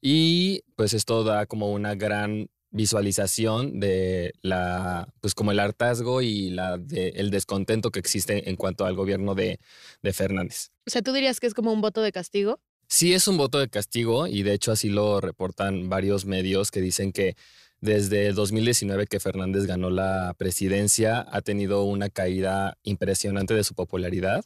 Y 0.00 0.62
pues 0.76 0.94
esto 0.94 1.24
da 1.24 1.46
como 1.46 1.72
una 1.72 1.94
gran 1.94 2.48
visualización 2.70 3.80
de 3.80 4.32
la, 4.42 5.12
pues 5.20 5.34
como 5.34 5.52
el 5.52 5.58
hartazgo 5.58 6.22
y 6.22 6.50
la 6.50 6.78
de, 6.78 7.08
el 7.16 7.30
descontento 7.30 7.90
que 7.90 7.98
existe 7.98 8.48
en 8.48 8.56
cuanto 8.56 8.84
al 8.86 8.94
gobierno 8.94 9.34
de, 9.34 9.58
de 10.02 10.12
Fernández. 10.12 10.70
O 10.86 10.90
sea, 10.90 11.02
¿tú 11.02 11.12
dirías 11.12 11.40
que 11.40 11.46
es 11.46 11.54
como 11.54 11.72
un 11.72 11.80
voto 11.80 12.00
de 12.00 12.12
castigo? 12.12 12.60
Sí 12.88 13.14
es 13.14 13.28
un 13.28 13.36
voto 13.36 13.58
de 13.58 13.68
castigo 13.68 14.26
y 14.26 14.42
de 14.42 14.52
hecho 14.52 14.72
así 14.72 14.88
lo 14.88 15.20
reportan 15.20 15.88
varios 15.88 16.24
medios 16.24 16.70
que 16.70 16.80
dicen 16.80 17.12
que 17.12 17.36
desde 17.80 18.32
2019 18.32 19.06
que 19.06 19.20
Fernández 19.20 19.66
ganó 19.66 19.90
la 19.90 20.34
presidencia 20.36 21.26
ha 21.30 21.40
tenido 21.40 21.84
una 21.84 22.08
caída 22.08 22.76
impresionante 22.82 23.54
de 23.54 23.64
su 23.64 23.74
popularidad. 23.74 24.44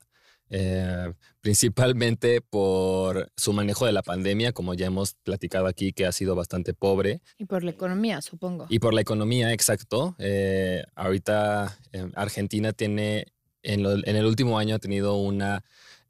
Eh, 0.51 1.13
principalmente 1.41 2.41
por 2.41 3.31
su 3.37 3.53
manejo 3.53 3.87
de 3.87 3.93
la 3.93 4.03
pandemia, 4.03 4.53
como 4.53 4.75
ya 4.75 4.87
hemos 4.87 5.15
platicado 5.15 5.67
aquí, 5.67 5.93
que 5.93 6.07
ha 6.07 6.13
sido 6.13 6.35
bastante 6.35 6.75
pobre. 6.75 7.21
Y 7.39 7.45
por 7.45 7.65
la 7.65 7.71
economía, 7.71 8.23
supongo. 8.23 8.67
Y 8.69 8.79
por 8.79 8.95
la 8.95 9.01
economía, 9.01 9.53
exacto. 9.53 10.15
Eh, 10.19 10.85
ahorita 10.95 11.79
eh, 11.93 12.11
Argentina 12.15 12.73
tiene, 12.73 13.27
en, 13.63 13.85
en, 13.85 14.17
el 14.17 14.27
último 14.27 14.59
año 14.59 14.75
ha 14.75 14.79
tenido 14.79 15.17
una, 15.17 15.65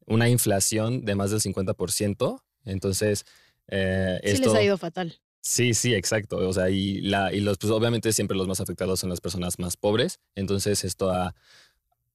una 0.06 0.28
inflación 0.28 1.04
de 1.04 1.14
más 1.14 1.30
del 1.30 1.40
50%. 1.40 2.42
Entonces, 2.64 3.24
eh, 3.68 4.20
sí 4.24 4.38
les 4.38 4.54
ha 4.54 4.62
ido 4.62 4.78
fatal. 4.78 5.20
Sí, 5.40 5.74
sí, 5.74 5.94
exacto. 5.94 6.36
O 6.36 6.52
sea, 6.54 6.70
y, 6.70 7.02
la, 7.02 7.30
y 7.32 7.40
los, 7.40 7.58
pues 7.58 7.70
obviamente 7.70 8.12
siempre 8.14 8.36
los 8.36 8.48
más 8.48 8.60
afectados 8.60 9.00
son 9.00 9.10
las 9.10 9.20
personas 9.20 9.58
más 9.58 9.76
pobres. 9.76 10.20
Entonces, 10.34 10.84
esto 10.84 11.10
ha 11.10 11.34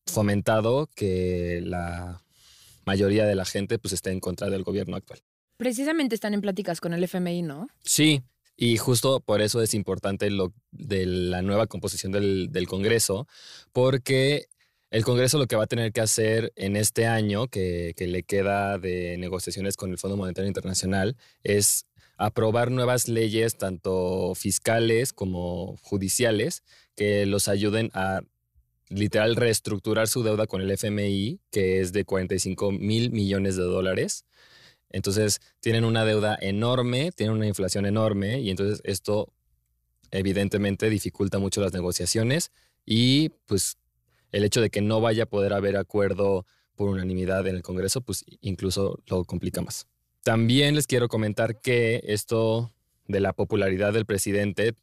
fomentado 0.08 0.90
que 0.96 1.62
la 1.64 2.24
mayoría 2.86 3.26
de 3.26 3.36
la 3.36 3.46
gente 3.46 3.80
pues 3.80 3.94
esté 3.94 4.12
en 4.12 4.20
contra 4.20 4.50
del 4.50 4.64
gobierno 4.64 4.96
actual. 4.96 5.22
Precisamente 5.58 6.16
están 6.16 6.34
en 6.34 6.42
pláticas 6.42 6.82
con 6.82 6.94
el 6.94 7.04
FMI, 7.04 7.42
¿no? 7.42 7.68
Sí, 7.84 8.24
y 8.56 8.78
justo 8.78 9.20
por 9.20 9.42
eso 9.42 9.62
es 9.62 9.74
importante 9.74 10.30
lo 10.30 10.54
de 10.72 11.06
la 11.06 11.42
nueva 11.42 11.68
composición 11.68 12.12
del, 12.12 12.52
del, 12.52 12.68
Congreso, 12.68 13.28
porque 13.72 14.48
el 14.92 15.04
Congreso 15.04 15.38
lo 15.38 15.48
que 15.48 15.56
va 15.56 15.66
a 15.66 15.68
tener 15.68 15.92
que 15.92 16.02
hacer 16.02 16.52
en 16.56 16.76
este 16.76 17.06
año, 17.06 17.48
que, 17.48 17.94
que 17.96 18.08
le 18.08 18.24
queda 18.24 18.78
de 18.78 19.18
negociaciones 19.18 19.78
con 19.78 19.92
el 19.92 19.98
Fondo 19.98 20.18
Monetario 20.18 20.48
Internacional, 20.48 21.16
es 21.44 21.86
aprobar 22.18 22.70
nuevas 22.70 23.08
leyes, 23.08 23.58
tanto 23.58 24.34
fiscales 24.36 25.14
como 25.14 25.78
judiciales, 25.78 26.64
que 26.96 27.26
los 27.26 27.48
ayuden 27.48 27.92
a 27.94 28.22
literal 28.90 29.36
reestructurar 29.36 30.08
su 30.08 30.24
deuda 30.24 30.48
con 30.48 30.62
el 30.62 30.72
FMI, 30.72 31.40
que 31.52 31.80
es 31.80 31.94
de 31.94 32.06
45 32.06 32.72
mil 32.72 33.12
millones 33.12 33.56
de 33.56 33.64
dólares. 33.64 34.26
Entonces, 34.90 35.40
tienen 35.60 35.86
una 35.86 36.04
deuda 36.04 36.38
enorme, 36.42 37.12
tienen 37.12 37.36
una 37.36 37.48
inflación 37.48 37.86
enorme 37.86 38.40
y 38.42 38.50
entonces 38.50 38.82
esto 38.84 39.32
evidentemente 40.12 40.90
dificulta 40.90 41.38
mucho 41.38 41.62
las 41.62 41.74
negociaciones 41.74 42.52
y 42.86 43.30
pues 43.46 43.78
el 44.32 44.44
hecho 44.44 44.62
de 44.62 44.72
que 44.72 44.82
no 44.82 45.02
vaya 45.02 45.24
a 45.24 45.30
poder 45.30 45.54
haber 45.54 45.78
acuerdo 45.78 46.46
por 46.76 46.90
unanimidad 46.90 47.46
en 47.48 47.56
el 47.56 47.62
Congreso, 47.62 48.02
pues 48.02 48.26
incluso 48.42 49.00
lo 49.08 49.24
complica 49.26 49.62
más. 49.62 49.88
También 50.24 50.76
les 50.76 50.88
quiero 50.88 51.08
comentar 51.08 51.62
que 51.62 52.02
esto 52.06 52.74
de 53.08 53.20
la 53.20 53.34
popularidad 53.34 53.94
del 53.94 54.06
presidente 54.06 54.74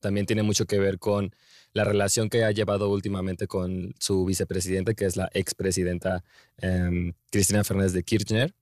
también 0.00 0.26
tiene 0.26 0.42
mucho 0.42 0.66
que 0.66 0.78
ver 0.78 0.98
con 0.98 1.34
la 1.72 1.84
relación 1.84 2.28
que 2.28 2.44
ha 2.44 2.50
llevado 2.50 2.90
últimamente 2.90 3.46
con 3.46 3.94
su 3.98 4.24
vicepresidente, 4.24 4.94
que 4.94 5.04
es 5.04 5.16
la 5.16 5.30
expresidenta 5.32 6.24
eh, 6.58 7.12
Cristina 7.30 7.62
Fernández 7.62 7.92
de 7.92 8.02
Kirchner, 8.02 8.54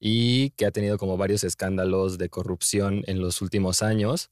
y 0.00 0.50
que 0.50 0.66
ha 0.66 0.70
tenido 0.70 0.98
como 0.98 1.16
varios 1.16 1.44
escándalos 1.44 2.18
de 2.18 2.28
corrupción 2.28 3.02
en 3.06 3.20
los 3.20 3.40
últimos 3.40 3.82
años. 3.82 4.30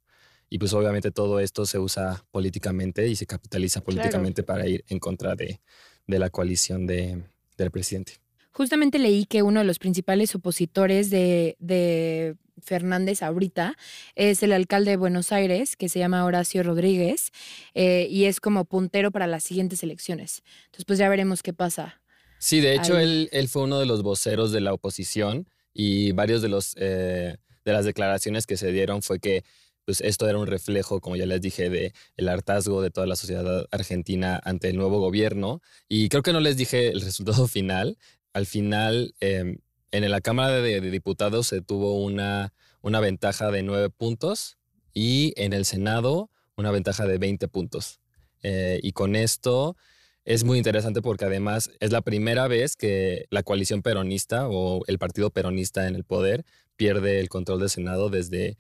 Y 0.50 0.58
pues 0.58 0.72
obviamente 0.72 1.10
todo 1.10 1.40
esto 1.40 1.64
se 1.66 1.78
usa 1.78 2.24
políticamente 2.30 3.08
y 3.08 3.16
se 3.16 3.26
capitaliza 3.26 3.80
políticamente 3.82 4.44
claro. 4.44 4.60
para 4.60 4.68
ir 4.68 4.84
en 4.88 4.98
contra 4.98 5.34
de, 5.34 5.60
de 6.06 6.18
la 6.18 6.30
coalición 6.30 6.86
de, 6.86 7.22
del 7.56 7.70
presidente. 7.70 8.14
Justamente 8.52 8.98
leí 8.98 9.24
que 9.24 9.42
uno 9.42 9.60
de 9.60 9.66
los 9.66 9.78
principales 9.78 10.34
opositores 10.34 11.10
de, 11.10 11.56
de, 11.58 12.36
Fernández 12.64 13.22
ahorita 13.22 13.76
es 14.14 14.42
el 14.42 14.52
alcalde 14.52 14.92
de 14.92 14.96
Buenos 14.96 15.32
Aires, 15.32 15.76
que 15.76 15.88
se 15.88 15.98
llama 15.98 16.24
Horacio 16.24 16.62
Rodríguez, 16.62 17.30
eh, 17.74 18.08
y 18.10 18.24
es 18.24 18.40
como 18.40 18.64
puntero 18.64 19.10
para 19.10 19.26
las 19.26 19.44
siguientes 19.44 19.82
elecciones. 19.82 20.42
Entonces, 20.66 20.84
pues 20.84 20.98
ya 20.98 21.08
veremos 21.08 21.42
qué 21.42 21.52
pasa. 21.52 22.00
Sí, 22.38 22.60
de 22.60 22.74
hecho, 22.74 22.98
él, 22.98 23.28
él, 23.32 23.48
fue 23.48 23.62
uno 23.62 23.78
de 23.78 23.86
los 23.86 24.02
voceros 24.02 24.52
de 24.52 24.60
la 24.60 24.72
oposición 24.72 25.48
y 25.72 26.12
varios 26.12 26.42
de, 26.42 26.48
los, 26.48 26.74
eh, 26.78 27.36
de 27.64 27.72
las 27.72 27.84
declaraciones 27.84 28.46
que 28.46 28.56
se 28.56 28.70
dieron 28.72 29.02
fue 29.02 29.18
que 29.18 29.44
pues 29.84 30.00
esto 30.00 30.28
era 30.28 30.38
un 30.38 30.46
reflejo, 30.46 31.00
como 31.00 31.16
ya 31.16 31.26
les 31.26 31.40
dije, 31.40 31.68
de 31.68 31.92
el 32.16 32.28
hartazgo 32.28 32.80
de 32.80 32.90
toda 32.90 33.06
la 33.06 33.16
sociedad 33.16 33.66
argentina 33.70 34.40
ante 34.42 34.70
el 34.70 34.76
nuevo 34.76 34.98
gobierno. 34.98 35.60
Y 35.88 36.08
creo 36.08 36.22
que 36.22 36.32
no 36.32 36.40
les 36.40 36.56
dije 36.56 36.88
el 36.88 37.00
resultado 37.02 37.46
final, 37.48 37.98
al 38.32 38.46
final 38.46 39.14
eh, 39.20 39.58
en 40.02 40.10
la 40.10 40.20
Cámara 40.20 40.60
de, 40.60 40.80
Diputados 40.80 41.46
se 41.46 41.60
tuvo 41.60 42.02
una, 42.02 42.52
una 42.82 42.98
ventaja 42.98 43.52
de 43.52 43.62
nueve 43.62 43.90
puntos 43.90 44.58
y 44.92 45.32
en 45.36 45.52
el 45.52 45.64
Senado 45.64 46.30
una 46.56 46.72
ventaja 46.72 47.06
de 47.06 47.18
20 47.18 47.46
puntos. 47.46 48.00
Eh, 48.42 48.80
y 48.82 48.90
con 48.90 49.14
esto 49.14 49.76
es 50.24 50.42
muy 50.42 50.58
interesante 50.58 51.00
porque 51.00 51.26
además 51.26 51.70
es 51.78 51.92
la 51.92 52.02
primera 52.02 52.48
vez 52.48 52.74
que 52.74 53.26
la 53.30 53.44
coalición 53.44 53.82
peronista 53.82 54.48
o 54.48 54.82
el 54.88 54.98
partido 54.98 55.30
peronista 55.30 55.86
en 55.86 55.94
el 55.94 56.02
poder 56.02 56.44
pierde 56.76 57.20
el 57.20 57.28
control 57.28 57.60
del 57.60 57.70
Senado 57.70 58.10
desde 58.10 58.56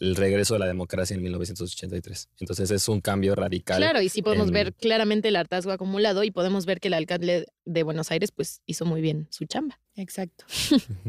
el 0.00 0.16
regreso 0.16 0.54
de 0.54 0.60
la 0.60 0.66
democracia 0.66 1.14
en 1.14 1.22
1983. 1.22 2.28
Entonces 2.40 2.70
es 2.70 2.88
un 2.88 3.00
cambio 3.00 3.34
radical. 3.34 3.78
Claro, 3.78 4.00
y 4.00 4.08
sí 4.08 4.22
podemos 4.22 4.48
en... 4.48 4.54
ver 4.54 4.74
claramente 4.74 5.28
el 5.28 5.36
hartazgo 5.36 5.72
acumulado 5.72 6.24
y 6.24 6.30
podemos 6.30 6.66
ver 6.66 6.80
que 6.80 6.88
el 6.88 6.94
alcalde 6.94 7.46
de 7.64 7.82
Buenos 7.82 8.10
Aires 8.10 8.32
pues 8.32 8.62
hizo 8.66 8.84
muy 8.84 9.00
bien 9.00 9.28
su 9.30 9.44
chamba. 9.44 9.80
Exacto. 9.96 10.44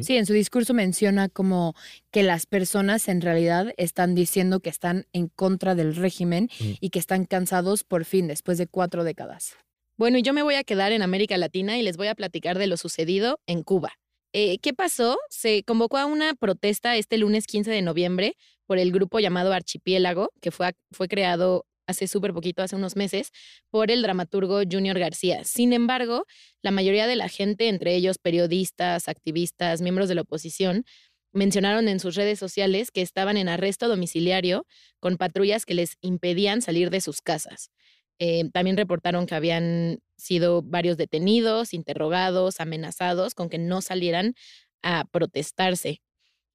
Sí, 0.02 0.18
en 0.18 0.26
su 0.26 0.34
discurso 0.34 0.74
menciona 0.74 1.30
como 1.30 1.76
que 2.12 2.24
las 2.24 2.46
personas 2.46 3.08
en 3.08 3.22
realidad 3.22 3.74
están 3.78 4.16
diciendo 4.16 4.62
que 4.62 4.70
están 4.70 5.06
en 5.14 5.28
contra 5.28 5.76
del 5.76 5.96
régimen 5.96 6.50
mm. 6.60 6.72
y 6.80 6.90
que 6.90 7.00
están 7.00 7.26
cansados 7.26 7.84
por 7.84 8.06
fin 8.06 8.28
después 8.28 8.58
de 8.58 8.68
cuatro 8.68 9.04
décadas. 9.04 9.56
Bueno, 9.98 10.18
y 10.18 10.22
yo 10.22 10.34
me 10.34 10.44
voy 10.44 10.56
a 10.56 10.64
quedar 10.64 10.92
en 10.92 11.02
América 11.02 11.38
Latina 11.38 11.78
y 11.78 11.84
les 11.84 11.98
voy 11.98 12.08
a 12.08 12.16
platicar 12.16 12.58
de 12.58 12.68
lo 12.68 12.78
sucedido 12.78 13.40
en 13.46 13.64
Cuba. 13.64 13.94
Eh, 14.32 14.60
¿Qué 14.60 14.74
pasó? 14.74 15.18
Se 15.30 15.64
convocó 15.64 15.98
a 15.98 16.06
una 16.06 16.36
protesta 16.36 16.96
este 16.96 17.18
lunes 17.18 17.48
15 17.48 17.70
de 17.72 17.82
noviembre 17.82 18.36
por 18.70 18.78
el 18.78 18.92
grupo 18.92 19.20
llamado 19.20 19.52
Archipiélago, 19.52 20.30
que 20.42 20.52
fue, 20.52 20.76
fue 20.92 21.08
creado 21.08 21.66
hace 21.88 22.08
súper 22.08 22.36
poquito, 22.36 22.62
hace 22.62 22.76
unos 22.76 22.96
meses, 22.96 23.32
por 23.72 23.90
el 23.90 24.04
dramaturgo 24.04 24.62
Junior 24.72 25.00
García. 25.00 25.44
Sin 25.44 25.74
embargo, 25.74 26.28
la 26.62 26.70
mayoría 26.70 27.08
de 27.08 27.16
la 27.16 27.30
gente, 27.30 27.68
entre 27.68 27.96
ellos 27.96 28.20
periodistas, 28.20 29.10
activistas, 29.10 29.82
miembros 29.82 30.08
de 30.08 30.14
la 30.14 30.22
oposición, 30.22 30.86
mencionaron 31.34 31.88
en 31.88 32.00
sus 32.00 32.14
redes 32.14 32.38
sociales 32.38 32.92
que 32.92 33.02
estaban 33.02 33.38
en 33.38 33.50
arresto 33.50 33.88
domiciliario 33.88 34.68
con 35.00 35.18
patrullas 35.18 35.66
que 35.66 35.74
les 35.74 35.96
impedían 36.02 36.62
salir 36.62 36.92
de 36.92 37.02
sus 37.02 37.22
casas. 37.22 37.72
Eh, 38.20 38.52
también 38.54 38.78
reportaron 38.78 39.26
que 39.26 39.34
habían 39.34 39.98
sido 40.16 40.62
varios 40.62 40.96
detenidos, 40.96 41.74
interrogados, 41.74 42.60
amenazados 42.60 43.34
con 43.34 43.50
que 43.50 43.58
no 43.58 43.82
salieran 43.82 44.36
a 44.84 45.06
protestarse. 45.06 46.04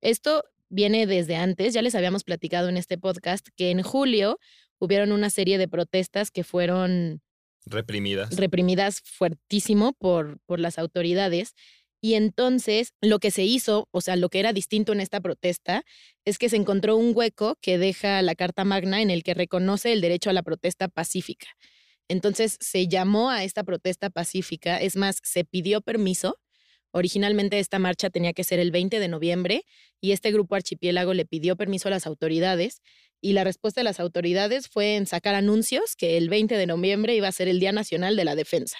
Esto 0.00 0.44
viene 0.74 1.06
desde 1.06 1.36
antes, 1.36 1.72
ya 1.72 1.82
les 1.82 1.94
habíamos 1.94 2.24
platicado 2.24 2.68
en 2.68 2.76
este 2.76 2.98
podcast 2.98 3.48
que 3.56 3.70
en 3.70 3.82
julio 3.82 4.38
hubieron 4.78 5.12
una 5.12 5.30
serie 5.30 5.56
de 5.56 5.68
protestas 5.68 6.30
que 6.30 6.44
fueron 6.44 7.22
reprimidas. 7.64 8.36
Reprimidas 8.36 9.00
fuertísimo 9.00 9.92
por, 9.94 10.38
por 10.46 10.60
las 10.60 10.78
autoridades. 10.78 11.54
Y 12.02 12.14
entonces 12.14 12.92
lo 13.00 13.18
que 13.18 13.30
se 13.30 13.44
hizo, 13.44 13.88
o 13.90 14.00
sea, 14.02 14.16
lo 14.16 14.28
que 14.28 14.40
era 14.40 14.52
distinto 14.52 14.92
en 14.92 15.00
esta 15.00 15.20
protesta, 15.20 15.84
es 16.26 16.36
que 16.36 16.50
se 16.50 16.56
encontró 16.56 16.96
un 16.96 17.12
hueco 17.14 17.56
que 17.62 17.78
deja 17.78 18.20
la 18.20 18.34
Carta 18.34 18.64
Magna 18.64 19.00
en 19.00 19.10
el 19.10 19.22
que 19.22 19.32
reconoce 19.32 19.92
el 19.92 20.02
derecho 20.02 20.28
a 20.28 20.34
la 20.34 20.42
protesta 20.42 20.88
pacífica. 20.88 21.46
Entonces 22.08 22.58
se 22.60 22.88
llamó 22.88 23.30
a 23.30 23.44
esta 23.44 23.64
protesta 23.64 24.10
pacífica, 24.10 24.76
es 24.76 24.96
más, 24.96 25.20
se 25.22 25.44
pidió 25.44 25.80
permiso. 25.80 26.36
Originalmente 26.96 27.58
esta 27.58 27.80
marcha 27.80 28.08
tenía 28.08 28.32
que 28.32 28.44
ser 28.44 28.60
el 28.60 28.70
20 28.70 29.00
de 29.00 29.08
noviembre 29.08 29.64
y 30.00 30.12
este 30.12 30.30
grupo 30.30 30.54
archipiélago 30.54 31.12
le 31.12 31.26
pidió 31.26 31.56
permiso 31.56 31.88
a 31.88 31.90
las 31.90 32.06
autoridades 32.06 32.82
y 33.20 33.32
la 33.32 33.42
respuesta 33.42 33.80
de 33.80 33.84
las 33.84 33.98
autoridades 33.98 34.68
fue 34.68 34.94
en 34.94 35.06
sacar 35.06 35.34
anuncios 35.34 35.96
que 35.96 36.16
el 36.16 36.28
20 36.28 36.56
de 36.56 36.66
noviembre 36.66 37.16
iba 37.16 37.26
a 37.26 37.32
ser 37.32 37.48
el 37.48 37.58
Día 37.58 37.72
Nacional 37.72 38.14
de 38.14 38.24
la 38.24 38.36
Defensa. 38.36 38.78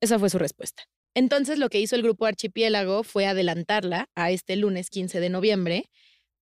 Esa 0.00 0.18
fue 0.18 0.30
su 0.30 0.38
respuesta. 0.38 0.82
Entonces 1.14 1.60
lo 1.60 1.68
que 1.68 1.78
hizo 1.78 1.94
el 1.94 2.02
grupo 2.02 2.26
Archipiélago 2.26 3.04
fue 3.04 3.26
adelantarla 3.26 4.08
a 4.16 4.32
este 4.32 4.56
lunes 4.56 4.90
15 4.90 5.20
de 5.20 5.28
noviembre, 5.28 5.84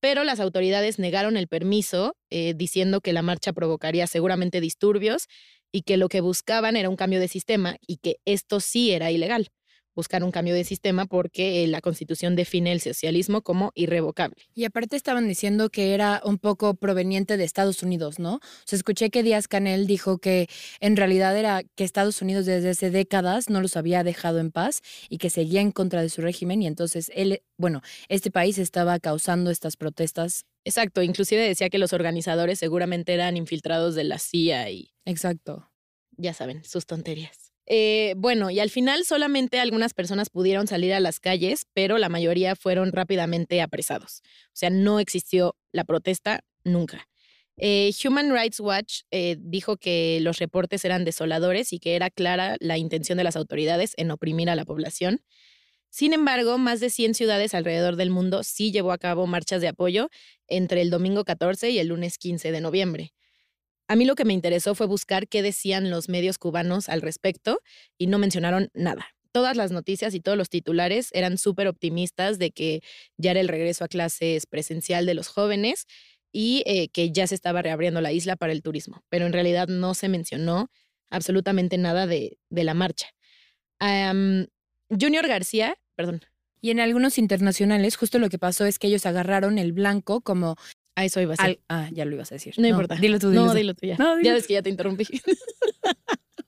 pero 0.00 0.24
las 0.24 0.40
autoridades 0.40 0.98
negaron 0.98 1.36
el 1.36 1.46
permiso, 1.46 2.16
eh, 2.30 2.54
diciendo 2.56 3.02
que 3.02 3.12
la 3.12 3.20
marcha 3.20 3.52
provocaría 3.52 4.06
seguramente 4.06 4.62
disturbios 4.62 5.26
y 5.70 5.82
que 5.82 5.98
lo 5.98 6.08
que 6.08 6.22
buscaban 6.22 6.74
era 6.74 6.88
un 6.88 6.96
cambio 6.96 7.20
de 7.20 7.28
sistema 7.28 7.76
y 7.86 7.98
que 7.98 8.16
esto 8.24 8.60
sí 8.60 8.92
era 8.92 9.10
ilegal 9.10 9.50
buscar 9.94 10.24
un 10.24 10.30
cambio 10.30 10.54
de 10.54 10.64
sistema 10.64 11.06
porque 11.06 11.66
la 11.66 11.80
constitución 11.80 12.36
define 12.36 12.72
el 12.72 12.80
socialismo 12.80 13.42
como 13.42 13.72
irrevocable. 13.74 14.36
Y 14.54 14.64
aparte 14.64 14.96
estaban 14.96 15.28
diciendo 15.28 15.70
que 15.70 15.94
era 15.94 16.20
un 16.24 16.38
poco 16.38 16.74
proveniente 16.74 17.36
de 17.36 17.44
Estados 17.44 17.82
Unidos, 17.82 18.18
¿no? 18.18 18.36
O 18.36 18.40
sea, 18.64 18.76
escuché 18.76 19.10
que 19.10 19.22
Díaz 19.22 19.48
Canel 19.48 19.86
dijo 19.86 20.18
que 20.18 20.48
en 20.80 20.96
realidad 20.96 21.36
era 21.36 21.62
que 21.74 21.84
Estados 21.84 22.22
Unidos 22.22 22.46
desde 22.46 22.70
hace 22.70 22.90
décadas 22.90 23.50
no 23.50 23.60
los 23.60 23.76
había 23.76 24.04
dejado 24.04 24.38
en 24.38 24.50
paz 24.50 24.80
y 25.08 25.18
que 25.18 25.30
seguía 25.30 25.60
en 25.60 25.72
contra 25.72 26.02
de 26.02 26.08
su 26.08 26.20
régimen 26.20 26.62
y 26.62 26.66
entonces 26.66 27.10
él, 27.14 27.42
bueno, 27.56 27.82
este 28.08 28.30
país 28.30 28.58
estaba 28.58 28.98
causando 28.98 29.50
estas 29.50 29.76
protestas. 29.76 30.44
Exacto, 30.64 31.02
inclusive 31.02 31.42
decía 31.42 31.70
que 31.70 31.78
los 31.78 31.92
organizadores 31.92 32.58
seguramente 32.58 33.14
eran 33.14 33.36
infiltrados 33.36 33.94
de 33.94 34.04
la 34.04 34.18
CIA 34.18 34.70
y... 34.70 34.94
Exacto. 35.04 35.70
Ya 36.16 36.34
saben, 36.34 36.62
sus 36.64 36.86
tonterías. 36.86 37.51
Eh, 37.66 38.14
bueno, 38.16 38.50
y 38.50 38.60
al 38.60 38.70
final 38.70 39.04
solamente 39.04 39.60
algunas 39.60 39.94
personas 39.94 40.30
pudieron 40.30 40.66
salir 40.66 40.92
a 40.94 41.00
las 41.00 41.20
calles, 41.20 41.66
pero 41.72 41.98
la 41.98 42.08
mayoría 42.08 42.56
fueron 42.56 42.92
rápidamente 42.92 43.60
apresados. 43.62 44.22
O 44.48 44.54
sea, 44.54 44.70
no 44.70 45.00
existió 45.00 45.56
la 45.70 45.84
protesta 45.84 46.40
nunca. 46.64 47.08
Eh, 47.56 47.92
Human 48.04 48.32
Rights 48.32 48.60
Watch 48.60 49.02
eh, 49.10 49.36
dijo 49.38 49.76
que 49.76 50.18
los 50.22 50.38
reportes 50.38 50.84
eran 50.84 51.04
desoladores 51.04 51.72
y 51.72 51.78
que 51.78 51.94
era 51.94 52.10
clara 52.10 52.56
la 52.60 52.78
intención 52.78 53.18
de 53.18 53.24
las 53.24 53.36
autoridades 53.36 53.92
en 53.96 54.10
oprimir 54.10 54.50
a 54.50 54.56
la 54.56 54.64
población. 54.64 55.20
Sin 55.90 56.14
embargo, 56.14 56.56
más 56.56 56.80
de 56.80 56.88
100 56.88 57.14
ciudades 57.14 57.54
alrededor 57.54 57.96
del 57.96 58.10
mundo 58.10 58.42
sí 58.44 58.72
llevó 58.72 58.92
a 58.92 58.98
cabo 58.98 59.26
marchas 59.26 59.60
de 59.60 59.68
apoyo 59.68 60.08
entre 60.48 60.80
el 60.80 60.90
domingo 60.90 61.24
14 61.24 61.70
y 61.70 61.78
el 61.78 61.88
lunes 61.88 62.16
15 62.16 62.50
de 62.50 62.60
noviembre. 62.62 63.12
A 63.92 63.94
mí 63.94 64.06
lo 64.06 64.14
que 64.14 64.24
me 64.24 64.32
interesó 64.32 64.74
fue 64.74 64.86
buscar 64.86 65.28
qué 65.28 65.42
decían 65.42 65.90
los 65.90 66.08
medios 66.08 66.38
cubanos 66.38 66.88
al 66.88 67.02
respecto 67.02 67.60
y 67.98 68.06
no 68.06 68.18
mencionaron 68.18 68.70
nada. 68.72 69.08
Todas 69.32 69.54
las 69.54 69.70
noticias 69.70 70.14
y 70.14 70.20
todos 70.20 70.38
los 70.38 70.48
titulares 70.48 71.10
eran 71.12 71.36
súper 71.36 71.68
optimistas 71.68 72.38
de 72.38 72.52
que 72.52 72.80
ya 73.18 73.32
era 73.32 73.40
el 73.40 73.48
regreso 73.48 73.84
a 73.84 73.88
clases 73.88 74.46
presencial 74.46 75.04
de 75.04 75.12
los 75.12 75.28
jóvenes 75.28 75.84
y 76.32 76.62
eh, 76.64 76.88
que 76.88 77.12
ya 77.12 77.26
se 77.26 77.34
estaba 77.34 77.60
reabriendo 77.60 78.00
la 78.00 78.12
isla 78.12 78.34
para 78.34 78.54
el 78.54 78.62
turismo, 78.62 79.04
pero 79.10 79.26
en 79.26 79.34
realidad 79.34 79.68
no 79.68 79.92
se 79.92 80.08
mencionó 80.08 80.70
absolutamente 81.10 81.76
nada 81.76 82.06
de, 82.06 82.38
la 82.48 82.72
marcha. 82.72 83.10
Junior 84.88 85.28
García, 85.28 85.76
perdón. 85.96 86.22
Y 86.62 86.70
en 86.70 86.80
algunos 86.80 87.18
internacionales, 87.18 87.96
justo 87.96 88.18
lo 88.18 88.30
que 88.30 88.38
pasó 88.38 88.64
es 88.64 88.78
que 88.78 88.86
ellos 88.86 89.04
agarraron 89.04 89.58
el 89.58 89.72
blanco 89.74 90.22
como. 90.22 90.56
A 90.94 91.04
eso 91.04 91.20
iba 91.20 91.34
a 91.34 91.36
ser. 91.36 91.60
ah, 91.68 91.88
ya 91.92 92.04
lo 92.04 92.14
ibas 92.14 92.32
a 92.32 92.34
decir. 92.34 92.54
No, 92.58 92.66
importa. 92.66 92.96
Dilo 92.96 93.18
tú, 93.18 93.30
dilo 93.30 93.46
No, 93.46 93.54
dilo 93.54 93.74
tú 93.74 93.86
ya. 93.86 93.96
Ya 94.22 94.34
ves 94.34 94.46
que 94.46 94.54
ya 94.54 94.62
te 94.62 94.70
interrumpí. 94.70 95.06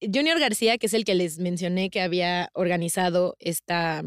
Junior 0.00 0.38
García, 0.38 0.78
que 0.78 0.86
es 0.86 0.94
el 0.94 1.04
que 1.04 1.14
les 1.14 1.38
mencioné 1.38 1.90
que 1.90 2.00
había 2.00 2.50
organizado 2.54 3.36
esta, 3.38 4.02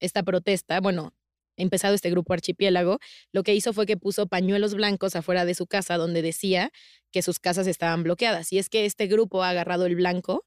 esta 0.00 0.22
protesta, 0.22 0.80
bueno, 0.80 1.12
empezado 1.56 1.94
este 1.94 2.10
grupo 2.10 2.32
archipiélago, 2.32 2.98
lo 3.32 3.42
que 3.42 3.54
hizo 3.54 3.72
fue 3.72 3.86
que 3.86 3.96
puso 3.96 4.26
pañuelos 4.26 4.74
blancos 4.74 5.16
afuera 5.16 5.44
de 5.44 5.54
su 5.54 5.66
casa 5.66 5.96
donde 5.96 6.22
decía 6.22 6.70
que 7.12 7.22
sus 7.22 7.38
casas 7.38 7.66
estaban 7.66 8.02
bloqueadas. 8.02 8.52
Y 8.52 8.58
es 8.58 8.68
que 8.68 8.84
este 8.84 9.06
grupo 9.06 9.42
ha 9.42 9.50
agarrado 9.50 9.86
el 9.86 9.96
blanco 9.96 10.44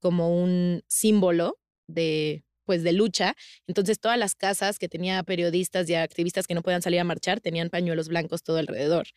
como 0.00 0.40
un 0.42 0.82
símbolo 0.86 1.58
de 1.86 2.44
pues 2.70 2.84
de 2.84 2.92
lucha. 2.92 3.34
Entonces 3.66 3.98
todas 3.98 4.16
las 4.16 4.36
casas 4.36 4.78
que 4.78 4.88
tenía 4.88 5.20
periodistas 5.24 5.90
y 5.90 5.96
activistas 5.96 6.46
que 6.46 6.54
no 6.54 6.62
podían 6.62 6.82
salir 6.82 7.00
a 7.00 7.04
marchar 7.04 7.40
tenían 7.40 7.68
pañuelos 7.68 8.06
blancos 8.06 8.44
todo 8.44 8.58
alrededor. 8.58 9.08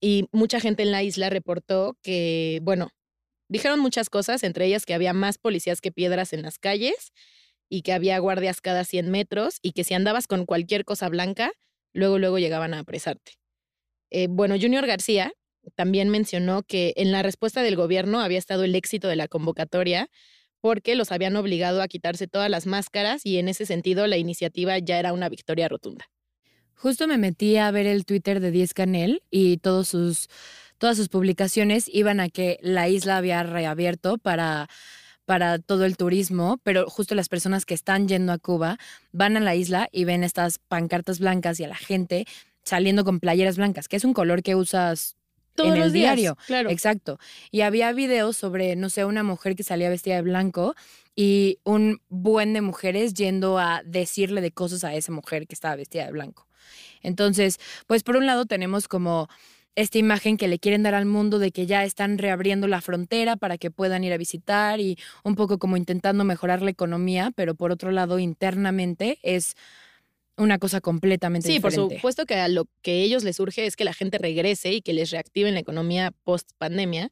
Y 0.00 0.28
mucha 0.32 0.60
gente 0.60 0.82
en 0.82 0.92
la 0.92 1.02
isla 1.02 1.28
reportó 1.28 1.98
que, 2.02 2.60
bueno, 2.62 2.88
dijeron 3.50 3.80
muchas 3.80 4.08
cosas, 4.08 4.44
entre 4.44 4.64
ellas 4.64 4.86
que 4.86 4.94
había 4.94 5.12
más 5.12 5.36
policías 5.36 5.82
que 5.82 5.92
piedras 5.92 6.32
en 6.32 6.40
las 6.40 6.58
calles 6.58 7.12
y 7.68 7.82
que 7.82 7.92
había 7.92 8.18
guardias 8.18 8.62
cada 8.62 8.84
100 8.84 9.10
metros 9.10 9.58
y 9.60 9.72
que 9.72 9.84
si 9.84 9.92
andabas 9.92 10.26
con 10.26 10.46
cualquier 10.46 10.86
cosa 10.86 11.10
blanca, 11.10 11.52
luego, 11.92 12.18
luego 12.18 12.38
llegaban 12.38 12.72
a 12.72 12.78
apresarte. 12.78 13.32
Eh, 14.10 14.28
bueno, 14.30 14.54
Junior 14.58 14.86
García 14.86 15.34
también 15.74 16.08
mencionó 16.08 16.62
que 16.62 16.94
en 16.96 17.12
la 17.12 17.22
respuesta 17.22 17.60
del 17.62 17.76
gobierno 17.76 18.20
había 18.20 18.38
estado 18.38 18.64
el 18.64 18.74
éxito 18.74 19.06
de 19.08 19.16
la 19.16 19.28
convocatoria 19.28 20.08
porque 20.66 20.96
los 20.96 21.12
habían 21.12 21.36
obligado 21.36 21.80
a 21.80 21.86
quitarse 21.86 22.26
todas 22.26 22.50
las 22.50 22.66
máscaras 22.66 23.24
y 23.24 23.38
en 23.38 23.46
ese 23.46 23.66
sentido 23.66 24.08
la 24.08 24.16
iniciativa 24.16 24.76
ya 24.80 24.98
era 24.98 25.12
una 25.12 25.28
victoria 25.28 25.68
rotunda. 25.68 26.06
Justo 26.74 27.06
me 27.06 27.18
metí 27.18 27.56
a 27.56 27.70
ver 27.70 27.86
el 27.86 28.04
Twitter 28.04 28.40
de 28.40 28.50
Diez 28.50 28.74
Canel 28.74 29.22
y 29.30 29.58
todos 29.58 29.86
sus, 29.86 30.26
todas 30.78 30.96
sus 30.96 31.08
publicaciones 31.08 31.88
iban 31.94 32.18
a 32.18 32.30
que 32.30 32.58
la 32.62 32.88
isla 32.88 33.16
había 33.16 33.44
reabierto 33.44 34.18
para 34.18 34.68
para 35.24 35.60
todo 35.60 35.84
el 35.84 35.96
turismo, 35.96 36.58
pero 36.64 36.90
justo 36.90 37.14
las 37.14 37.28
personas 37.28 37.64
que 37.64 37.74
están 37.74 38.08
yendo 38.08 38.32
a 38.32 38.38
Cuba 38.38 38.76
van 39.12 39.36
a 39.36 39.40
la 39.40 39.54
isla 39.54 39.88
y 39.92 40.04
ven 40.04 40.24
estas 40.24 40.58
pancartas 40.58 41.20
blancas 41.20 41.60
y 41.60 41.64
a 41.64 41.68
la 41.68 41.76
gente 41.76 42.26
saliendo 42.64 43.04
con 43.04 43.20
playeras 43.20 43.56
blancas, 43.56 43.86
que 43.86 43.96
es 43.96 44.04
un 44.04 44.14
color 44.14 44.42
que 44.42 44.56
usas 44.56 45.14
Todos 45.56 45.72
en 45.74 45.78
los 45.78 45.86
el 45.88 45.92
días, 45.92 46.16
diario. 46.16 46.38
claro. 46.46 46.70
Exacto. 46.70 47.18
Y 47.50 47.62
había 47.62 47.92
videos 47.92 48.36
sobre, 48.36 48.76
no 48.76 48.90
sé, 48.90 49.04
una 49.04 49.22
mujer 49.22 49.56
que 49.56 49.62
salía 49.62 49.88
vestida 49.88 50.16
de 50.16 50.22
blanco 50.22 50.74
y 51.14 51.58
un 51.64 52.00
buen 52.08 52.52
de 52.52 52.60
mujeres 52.60 53.14
yendo 53.14 53.58
a 53.58 53.82
decirle 53.84 54.40
de 54.40 54.52
cosas 54.52 54.84
a 54.84 54.94
esa 54.94 55.12
mujer 55.12 55.46
que 55.46 55.54
estaba 55.54 55.76
vestida 55.76 56.04
de 56.06 56.12
blanco. 56.12 56.46
Entonces, 57.02 57.58
pues 57.86 58.02
por 58.02 58.16
un 58.16 58.26
lado 58.26 58.46
tenemos 58.46 58.88
como 58.88 59.28
esta 59.76 59.98
imagen 59.98 60.38
que 60.38 60.48
le 60.48 60.58
quieren 60.58 60.82
dar 60.82 60.94
al 60.94 61.04
mundo 61.04 61.38
de 61.38 61.52
que 61.52 61.66
ya 61.66 61.84
están 61.84 62.16
reabriendo 62.18 62.66
la 62.66 62.80
frontera 62.80 63.36
para 63.36 63.58
que 63.58 63.70
puedan 63.70 64.04
ir 64.04 64.12
a 64.12 64.16
visitar 64.16 64.80
y 64.80 64.98
un 65.22 65.34
poco 65.34 65.58
como 65.58 65.76
intentando 65.76 66.24
mejorar 66.24 66.62
la 66.62 66.70
economía, 66.70 67.30
pero 67.36 67.54
por 67.54 67.72
otro 67.72 67.90
lado 67.90 68.18
internamente 68.18 69.18
es 69.22 69.54
una 70.36 70.58
cosa 70.58 70.80
completamente 70.80 71.48
Sí, 71.48 71.60
por 71.60 71.70
diferente. 71.70 71.96
supuesto 71.96 72.26
que 72.26 72.34
a 72.36 72.48
lo 72.48 72.66
que 72.82 73.02
ellos 73.02 73.24
les 73.24 73.40
urge 73.40 73.66
es 73.66 73.76
que 73.76 73.84
la 73.84 73.92
gente 73.94 74.18
regrese 74.18 74.72
y 74.72 74.82
que 74.82 74.92
les 74.92 75.10
reactiven 75.10 75.54
la 75.54 75.60
economía 75.60 76.12
post 76.24 76.50
pandemia, 76.58 77.10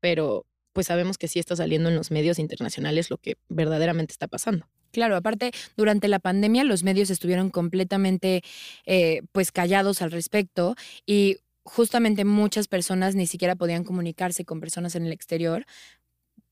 pero 0.00 0.46
pues 0.72 0.88
sabemos 0.88 1.18
que 1.18 1.28
sí 1.28 1.38
está 1.38 1.54
saliendo 1.54 1.88
en 1.88 1.94
los 1.94 2.10
medios 2.10 2.38
internacionales 2.38 3.08
lo 3.10 3.18
que 3.18 3.36
verdaderamente 3.48 4.12
está 4.12 4.26
pasando. 4.26 4.66
Claro, 4.90 5.16
aparte, 5.16 5.52
durante 5.76 6.08
la 6.08 6.18
pandemia 6.18 6.64
los 6.64 6.82
medios 6.82 7.10
estuvieron 7.10 7.50
completamente 7.50 8.42
eh, 8.86 9.22
pues 9.32 9.52
callados 9.52 10.02
al 10.02 10.10
respecto 10.10 10.74
y 11.06 11.38
justamente 11.62 12.24
muchas 12.24 12.68
personas 12.68 13.14
ni 13.14 13.26
siquiera 13.26 13.56
podían 13.56 13.84
comunicarse 13.84 14.44
con 14.44 14.60
personas 14.60 14.94
en 14.96 15.06
el 15.06 15.12
exterior, 15.12 15.64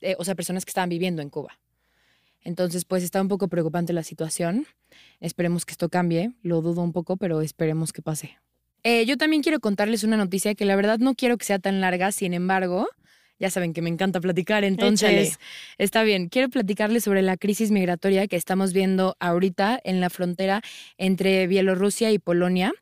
eh, 0.01 0.15
o 0.19 0.25
sea, 0.25 0.35
personas 0.35 0.65
que 0.65 0.71
estaban 0.71 0.89
viviendo 0.89 1.21
en 1.21 1.31
Cuba. 1.31 1.59
Entonces, 2.45 2.85
pues 2.85 3.03
está 3.03 3.21
un 3.21 3.29
poco 3.29 3.49
preocupante 3.49 3.93
la 3.93 4.03
situación. 4.03 4.67
Esperemos 5.21 5.65
que 5.65 5.73
esto 5.73 5.89
cambie. 5.89 6.33
Lo 6.43 6.61
dudo 6.61 6.83
un 6.83 6.93
poco, 6.93 7.17
pero 7.17 7.41
esperemos 7.41 7.93
que 7.93 8.03
pase. 8.03 8.39
Eh, 8.85 9.07
yo 9.07 9.17
también 9.17 9.43
quiero 9.43 9.61
contarles 9.61 10.03
una 10.03 10.17
noticia 10.17 10.55
que 10.55 10.65
la 10.65 10.75
verdad 10.75 10.99
no 10.99 11.15
quiero 11.15 11.39
que 11.39 11.45
sea 11.45 11.61
tan 11.61 11.81
larga, 11.81 12.11
sin 12.11 12.35
embargo, 12.35 12.89
ya 13.43 13.51
saben 13.51 13.75
que 13.75 13.83
me 13.83 13.91
encanta 13.91 14.21
platicar, 14.21 14.63
entonces 14.63 15.11
Échale. 15.11 15.33
está 15.77 16.05
bien. 16.05 16.29
Quiero 16.29 16.49
platicarles 16.49 17.03
sobre 17.03 17.23
la 17.23 17.37
crisis 17.37 17.73
migratoria 17.73 18.29
que 18.29 18.37
estamos 18.37 18.73
viendo 18.73 19.17
ahorita 19.19 19.81
en 19.83 20.01
la 20.01 20.09
frontera 20.11 20.63
entre 20.97 21.49
Bielorrusia 21.49 22.13
y 22.13 22.21
Polonia. 22.21 22.73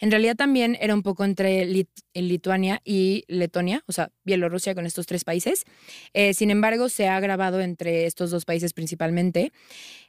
En 0.00 0.10
realidad 0.10 0.34
también 0.34 0.76
era 0.80 0.92
un 0.92 1.02
poco 1.02 1.24
entre 1.24 1.64
Lit- 1.66 2.02
Lituania 2.14 2.80
y 2.84 3.22
Letonia, 3.28 3.84
o 3.86 3.92
sea, 3.92 4.10
Bielorrusia 4.24 4.74
con 4.74 4.86
estos 4.86 5.06
tres 5.06 5.22
países. 5.22 5.64
Eh, 6.14 6.34
sin 6.34 6.50
embargo, 6.50 6.88
se 6.88 7.06
ha 7.06 7.16
agravado 7.16 7.60
entre 7.60 8.04
estos 8.06 8.32
dos 8.32 8.44
países 8.44 8.72
principalmente. 8.72 9.52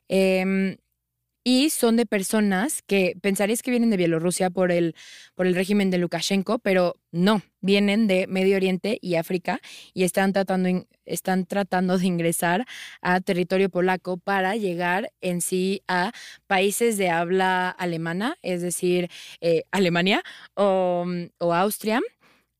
Em, 0.07 0.77
y 1.43 1.69
son 1.69 1.95
de 1.95 2.05
personas 2.05 2.81
que 2.81 3.15
pensarías 3.21 3.61
que 3.61 3.71
vienen 3.71 3.89
de 3.89 3.97
Bielorrusia 3.97 4.49
por 4.49 4.71
el, 4.71 4.95
por 5.35 5.47
el 5.47 5.55
régimen 5.55 5.89
de 5.89 5.97
Lukashenko, 5.97 6.59
pero 6.59 6.97
no, 7.11 7.41
vienen 7.61 8.07
de 8.07 8.27
Medio 8.27 8.55
Oriente 8.55 8.97
y 9.01 9.15
África 9.15 9.59
y 9.93 10.03
están 10.03 10.33
tratando, 10.33 10.85
están 11.05 11.45
tratando 11.45 11.97
de 11.97 12.05
ingresar 12.07 12.65
a 13.01 13.21
territorio 13.21 13.69
polaco 13.69 14.17
para 14.17 14.55
llegar 14.55 15.11
en 15.21 15.41
sí 15.41 15.81
a 15.87 16.11
países 16.47 16.97
de 16.97 17.09
habla 17.09 17.69
alemana, 17.69 18.37
es 18.41 18.61
decir, 18.61 19.09
eh, 19.41 19.63
Alemania 19.71 20.23
o, 20.55 21.05
o 21.39 21.53
Austria, 21.53 22.01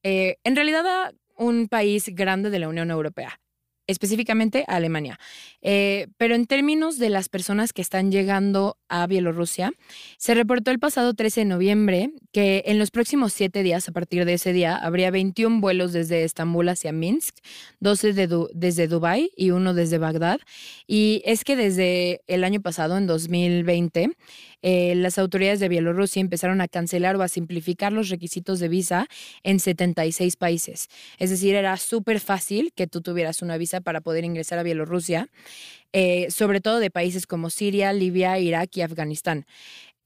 eh, 0.03 0.37
en 0.43 0.55
realidad 0.55 0.85
a 0.87 1.11
un 1.37 1.67
país 1.67 2.09
grande 2.13 2.49
de 2.49 2.59
la 2.59 2.69
Unión 2.69 2.91
Europea 2.91 3.38
específicamente 3.89 4.63
a 4.67 4.75
Alemania. 4.75 5.19
Eh, 5.61 6.07
pero 6.17 6.35
en 6.35 6.45
términos 6.45 6.99
de 6.99 7.09
las 7.09 7.27
personas 7.27 7.73
que 7.73 7.81
están 7.81 8.11
llegando 8.11 8.77
a 8.87 9.07
Bielorrusia, 9.07 9.71
se 10.17 10.35
reportó 10.35 10.71
el 10.71 10.79
pasado 10.79 11.15
13 11.15 11.41
de 11.41 11.45
noviembre 11.45 12.11
que 12.31 12.63
en 12.67 12.77
los 12.77 12.91
próximos 12.91 13.33
siete 13.33 13.63
días, 13.63 13.89
a 13.89 13.91
partir 13.91 14.25
de 14.25 14.33
ese 14.33 14.53
día, 14.53 14.75
habría 14.75 15.09
21 15.09 15.59
vuelos 15.59 15.91
desde 15.91 16.23
Estambul 16.23 16.69
hacia 16.69 16.91
Minsk, 16.91 17.37
12 17.79 18.13
de 18.13 18.47
desde 18.53 18.87
Dubái 18.87 19.31
y 19.35 19.49
uno 19.51 19.73
desde 19.73 19.97
Bagdad. 19.97 20.39
Y 20.85 21.23
es 21.25 21.43
que 21.43 21.55
desde 21.55 22.21
el 22.27 22.43
año 22.43 22.61
pasado, 22.61 22.95
en 22.95 23.07
2020, 23.07 24.11
eh, 24.61 24.93
las 24.95 25.17
autoridades 25.17 25.59
de 25.59 25.69
Bielorrusia 25.69 26.19
empezaron 26.19 26.61
a 26.61 26.67
cancelar 26.67 27.15
o 27.15 27.21
a 27.21 27.27
simplificar 27.27 27.93
los 27.93 28.09
requisitos 28.09 28.59
de 28.59 28.67
visa 28.67 29.07
en 29.43 29.59
76 29.59 30.35
países. 30.35 30.87
Es 31.17 31.29
decir, 31.29 31.55
era 31.55 31.77
súper 31.77 32.19
fácil 32.19 32.73
que 32.75 32.87
tú 32.87 33.01
tuvieras 33.01 33.41
una 33.41 33.57
visa 33.57 33.81
para 33.81 34.01
poder 34.01 34.25
ingresar 34.25 34.59
a 34.59 34.63
Bielorrusia, 34.63 35.29
eh, 35.93 36.29
sobre 36.29 36.61
todo 36.61 36.79
de 36.79 36.91
países 36.91 37.25
como 37.25 37.49
Siria, 37.49 37.93
Libia, 37.93 38.37
Irak 38.39 38.75
y 38.77 38.81
Afganistán 38.81 39.45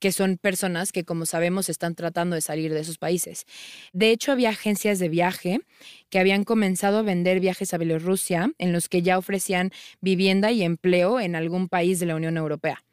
que 0.03 0.11
son 0.11 0.35
personas 0.35 0.91
que, 0.91 1.05
como 1.05 1.25
sabemos, 1.25 1.69
están 1.69 1.95
tratando 1.95 2.35
de 2.35 2.41
salir 2.41 2.73
de 2.73 2.81
esos 2.81 2.97
países. 2.97 3.45
De 3.93 4.11
hecho, 4.11 4.33
había 4.33 4.49
agencias 4.49 4.99
de 4.99 5.07
viaje 5.07 5.61
que 6.09 6.19
habían 6.19 6.43
comenzado 6.43 6.97
a 6.97 7.03
vender 7.03 7.39
viajes 7.39 7.73
a 7.73 7.77
Bielorrusia 7.77 8.51
en 8.57 8.73
los 8.73 8.89
que 8.89 9.01
ya 9.01 9.17
ofrecían 9.17 9.71
vivienda 10.01 10.51
y 10.51 10.63
empleo 10.63 11.21
en 11.21 11.37
algún 11.37 11.69
país 11.69 12.01
de 12.01 12.07
la 12.07 12.17
Unión 12.17 12.35
Europea. 12.35 12.83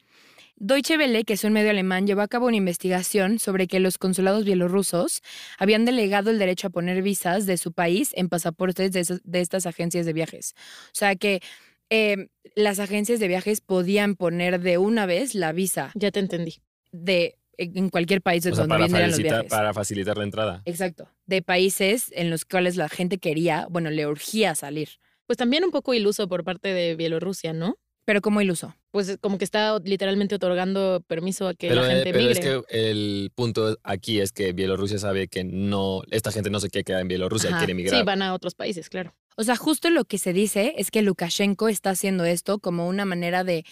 Deutsche 0.63 0.95
Welle, 0.95 1.23
que 1.23 1.33
es 1.33 1.43
un 1.43 1.53
medio 1.53 1.71
alemán, 1.71 2.05
llevó 2.05 2.21
a 2.21 2.27
cabo 2.27 2.45
una 2.45 2.55
investigación 2.57 3.39
sobre 3.39 3.65
que 3.65 3.79
los 3.79 3.97
consulados 3.97 4.45
bielorrusos 4.45 5.21
habían 5.57 5.85
delegado 5.85 6.29
el 6.29 6.37
derecho 6.37 6.67
a 6.67 6.69
poner 6.69 7.01
visas 7.01 7.47
de 7.47 7.57
su 7.57 7.71
país 7.73 8.11
en 8.13 8.29
pasaportes 8.29 8.91
de, 8.91 8.99
esas- 8.99 9.21
de 9.23 9.41
estas 9.41 9.65
agencias 9.65 10.05
de 10.05 10.13
viajes. 10.13 10.53
O 10.85 10.93
sea 10.93 11.15
que 11.15 11.41
eh, 11.89 12.27
las 12.55 12.77
agencias 12.77 13.19
de 13.19 13.27
viajes 13.27 13.59
podían 13.59 14.15
poner 14.15 14.59
de 14.61 14.77
una 14.77 15.07
vez 15.07 15.33
la 15.33 15.51
visa 15.51 15.91
Ya 15.95 16.11
te 16.11 16.19
entendí. 16.19 16.61
de 16.91 17.37
en 17.57 17.89
cualquier 17.89 18.21
país 18.21 18.43
de 18.43 18.51
O 18.51 18.55
sea, 18.55 18.65
donde 18.67 18.85
vinieran 18.85 19.09
los 19.09 19.19
viajes. 19.19 19.49
para 19.49 19.73
facilitar 19.73 20.17
la 20.17 20.23
entrada. 20.25 20.61
Exacto. 20.65 21.09
De 21.25 21.41
países 21.41 22.11
en 22.15 22.29
los 22.29 22.45
cuales 22.45 22.75
la 22.75 22.87
gente 22.87 23.17
quería, 23.17 23.65
bueno, 23.69 23.89
le 23.89 24.05
urgía 24.07 24.53
salir. 24.55 24.89
Pues 25.27 25.37
también 25.37 25.63
un 25.63 25.71
poco 25.71 25.93
iluso 25.95 26.27
por 26.27 26.43
parte 26.43 26.69
de 26.73 26.95
Bielorrusia, 26.95 27.51
¿no? 27.53 27.77
Pero 28.05 28.21
como 28.21 28.41
iluso. 28.41 28.75
Pues 28.91 29.17
como 29.21 29.37
que 29.37 29.45
está 29.45 29.79
literalmente 29.79 30.35
otorgando 30.35 31.01
permiso 31.07 31.47
a 31.47 31.53
que 31.53 31.69
Pero, 31.69 31.81
la 31.81 31.87
eh, 31.87 31.95
gente 31.95 32.11
pero 32.11 32.17
migre. 32.19 32.33
es 32.33 32.39
que 32.39 32.89
el 32.89 33.31
punto 33.33 33.77
aquí 33.83 34.19
es 34.19 34.33
que 34.33 34.51
Bielorrusia 34.51 34.99
sabe 34.99 35.29
que 35.29 35.45
no, 35.45 36.01
esta 36.11 36.31
gente 36.31 36.49
no 36.49 36.59
se 36.59 36.69
quiere 36.69 36.83
quedar 36.83 37.01
en 37.01 37.07
Bielorrusia, 37.07 37.49
Ajá. 37.51 37.59
quiere 37.59 37.71
emigrar. 37.71 37.97
Sí, 37.99 38.05
van 38.05 38.21
a 38.21 38.33
otros 38.33 38.53
países, 38.53 38.89
claro. 38.89 39.15
O 39.37 39.43
sea, 39.43 39.55
justo 39.55 39.89
lo 39.89 40.03
que 40.03 40.17
se 40.17 40.33
dice 40.33 40.73
es 40.77 40.91
que 40.91 41.01
Lukashenko 41.01 41.69
está 41.69 41.91
haciendo 41.91 42.25
esto 42.25 42.59
como 42.59 42.87
una 42.87 43.05
manera 43.05 43.45
de, 43.45 43.63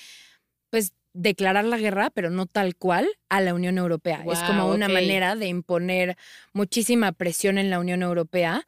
pues, 0.69 0.93
declarar 1.11 1.65
la 1.65 1.77
guerra, 1.77 2.11
pero 2.11 2.29
no 2.29 2.45
tal 2.45 2.77
cual, 2.77 3.09
a 3.27 3.41
la 3.41 3.53
Unión 3.53 3.77
Europea. 3.77 4.23
es 4.31 4.39
como 4.39 4.69
una 4.71 4.87
manera 4.87 5.35
de 5.35 5.47
imponer 5.47 6.15
muchísima 6.53 7.11
presión 7.11 7.57
en 7.57 7.69
la 7.69 7.79
Unión 7.79 8.03
Europea, 8.03 8.65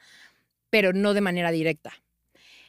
pero 0.70 0.92
no 0.92 1.14
de 1.14 1.22
manera 1.22 1.52
directa. 1.52 1.94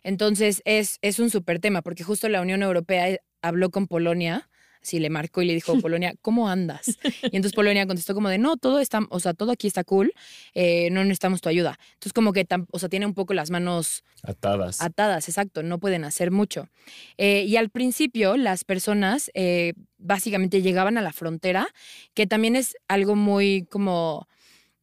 Entonces, 0.05 0.63
es, 0.67 0.99
es 1.03 1.19
un 1.19 1.31
súper 1.31 1.59
tema, 1.59 1.83
porque 1.83 2.05
justo 2.05 2.29
la 2.29 2.41
Unión 2.43 2.63
Europea 2.63 3.09
eh, 3.11 3.21
habló 3.43 3.71
con 3.71 3.87
Polonia, 3.87 4.49
así 4.83 4.99
le 4.99 5.11
marcó 5.11 5.43
y 5.43 5.47
le 5.47 5.55
dijo, 5.55 5.75
Polonia, 5.81 6.15
¿cómo 6.23 6.49
andas? 6.49 6.99
Y 7.23 7.37
entonces 7.37 7.53
Polonia 7.53 7.87
contestó 7.87 8.15
como 8.15 8.29
de, 8.29 8.39
no, 8.39 8.57
todo 8.57 8.81
está, 8.81 9.01
o 9.11 9.21
sea, 9.21 9.35
todo 9.35 9.53
aquí 9.53 9.67
está 9.69 9.85
cool, 9.85 10.13
eh, 10.55 10.89
no 10.91 11.03
necesitamos 11.05 11.41
tu 11.41 11.49
ayuda. 11.49 11.79
Entonces, 11.95 12.13
como 12.13 12.33
que, 12.33 12.47
o 12.71 12.79
sea, 12.79 12.89
tiene 12.89 13.07
un 13.07 13.15
poco 13.15 13.35
las 13.35 13.51
manos 13.51 14.03
Atadas. 14.23 14.81
atadas, 14.81 15.29
exacto, 15.29 15.63
no 15.63 15.79
pueden 15.79 16.05
hacer 16.05 16.31
mucho. 16.31 16.69
Eh, 17.17 17.45
y 17.47 17.57
al 17.57 17.71
principio 17.71 18.37
las 18.37 18.65
personas 18.65 19.31
eh, 19.35 19.75
básicamente 19.99 20.63
llegaban 20.63 20.99
a 20.99 21.03
la 21.03 21.13
frontera, 21.13 21.69
que 22.15 22.27
también 22.27 22.57
es 22.57 22.77
algo 22.89 23.15
muy 23.15 23.67
como... 23.71 24.27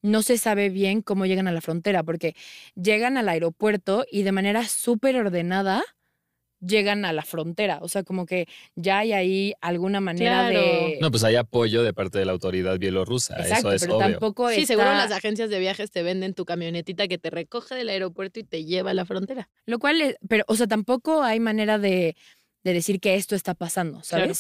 No 0.02 0.22
se 0.24 0.38
sabe 0.38 0.70
bien 0.70 1.02
cómo 1.02 1.26
llegan 1.26 1.50
a 1.50 1.52
la 1.52 1.60
frontera, 1.60 2.04
porque 2.04 2.34
llegan 2.74 3.18
al 3.18 3.28
aeropuerto 3.28 4.06
y 4.10 4.24
de 4.24 4.32
manera 4.32 4.66
súper 4.66 5.18
ordenada 5.18 5.84
llegan 6.60 7.06
a 7.06 7.14
la 7.14 7.24
frontera. 7.24 7.80
O 7.82 7.88
sea, 7.88 8.04
como 8.04 8.26
que 8.26 8.48
ya 8.76 9.00
hay 9.00 9.14
ahí 9.14 9.54
alguna 9.62 10.02
manera 10.02 10.50
Claro. 10.50 10.60
de... 10.60 10.98
No, 11.02 11.10
pues 11.12 11.24
hay 11.24 11.36
apoyo 11.36 11.84
de 11.84 11.94
parte 11.94 12.20
de 12.20 12.26
la 12.26 12.32
autoridad 12.34 12.78
bielorrusa. 12.80 13.36
Exacto, 13.40 13.68
Eso 13.70 13.76
es 13.76 13.82
pero 13.84 13.98
obvio. 13.98 14.08
tampoco 14.12 14.50
Sí, 14.50 14.62
está- 14.62 14.74
seguro 14.74 14.90
las 14.92 15.12
agencias 15.12 15.50
de 15.50 15.60
viajes 15.60 15.92
te 15.92 16.04
venden 16.04 16.34
tu 16.34 16.46
camionetita 16.46 17.08
que 17.08 17.18
te 17.18 17.30
recoge 17.30 17.76
del 17.76 17.90
aeropuerto 17.90 18.40
y 18.40 18.44
te 18.44 18.66
lleva 18.66 18.92
a 18.92 18.94
la 18.94 19.06
frontera. 19.06 19.50
Lo 19.66 19.80
cual, 19.80 20.02
es- 20.02 20.18
pero, 20.28 20.44
o 20.48 20.56
sea, 20.56 20.68
tampoco 20.68 21.24
hay 21.24 21.40
manera 21.40 21.78
de, 21.80 22.16
de 22.64 22.74
decir 22.74 23.00
que 23.00 23.16
esto 23.16 23.36
está 23.36 23.54
pasando, 23.54 24.02
Claro. 24.08 24.34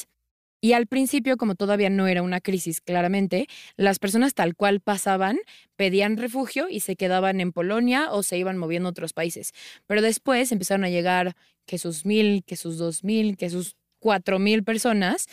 Y 0.61 0.73
al 0.73 0.87
principio, 0.87 1.37
como 1.37 1.55
todavía 1.55 1.89
no 1.89 2.07
era 2.07 2.21
una 2.21 2.41
crisis, 2.41 2.81
claramente, 2.81 3.47
las 3.77 3.99
personas 3.99 4.33
tal 4.33 4.55
cual 4.55 4.81
pasaban, 4.81 5.37
pedían 5.77 6.17
refugio 6.17 6.67
y 6.69 6.81
se 6.81 6.95
quedaban 6.97 7.39
en 7.39 7.53
Polonia 7.53 8.11
o 8.11 8.23
se 8.23 8.37
iban 8.37 8.57
moviendo 8.57 8.89
a 8.89 8.91
otros 8.91 9.13
países. 9.13 9.53
Pero 9.87 10.01
después 10.01 10.51
empezaron 10.51 10.83
a 10.83 10.89
llegar 10.89 11.35
que 11.65 11.77
sus 11.77 12.05
mil, 12.05 12.43
que 12.45 12.57
sus 12.57 12.77
dos 12.77 13.03
mil, 13.03 13.37
que 13.37 13.49
sus 13.49 13.75
cuatro 13.99 14.39
mil 14.39 14.63
personas. 14.63 15.27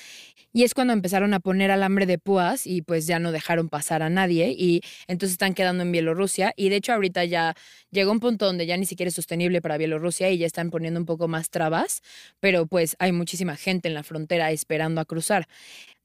Y 0.56 0.64
es 0.64 0.72
cuando 0.72 0.94
empezaron 0.94 1.34
a 1.34 1.40
poner 1.40 1.70
alambre 1.70 2.06
de 2.06 2.18
púas 2.18 2.66
y 2.66 2.80
pues 2.80 3.06
ya 3.06 3.18
no 3.18 3.30
dejaron 3.30 3.68
pasar 3.68 4.02
a 4.02 4.08
nadie. 4.08 4.54
Y 4.56 4.80
entonces 5.06 5.32
están 5.32 5.52
quedando 5.52 5.82
en 5.82 5.92
Bielorrusia. 5.92 6.54
Y 6.56 6.70
de 6.70 6.76
hecho 6.76 6.94
ahorita 6.94 7.26
ya 7.26 7.54
llegó 7.90 8.10
un 8.10 8.20
punto 8.20 8.46
donde 8.46 8.64
ya 8.64 8.78
ni 8.78 8.86
siquiera 8.86 9.08
es 9.08 9.14
sostenible 9.14 9.60
para 9.60 9.76
Bielorrusia 9.76 10.30
y 10.30 10.38
ya 10.38 10.46
están 10.46 10.70
poniendo 10.70 10.98
un 10.98 11.04
poco 11.04 11.28
más 11.28 11.50
trabas, 11.50 12.00
pero 12.40 12.66
pues 12.66 12.96
hay 12.98 13.12
muchísima 13.12 13.56
gente 13.56 13.88
en 13.88 13.94
la 13.94 14.02
frontera 14.02 14.50
esperando 14.50 15.02
a 15.02 15.04
cruzar. 15.04 15.46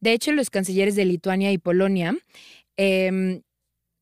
De 0.01 0.11
hecho, 0.11 0.33
los 0.33 0.49
cancilleres 0.49 0.97
de 0.97 1.05
Lituania 1.05 1.53
y 1.53 1.57
Polonia 1.57 2.13
em, 2.75 3.43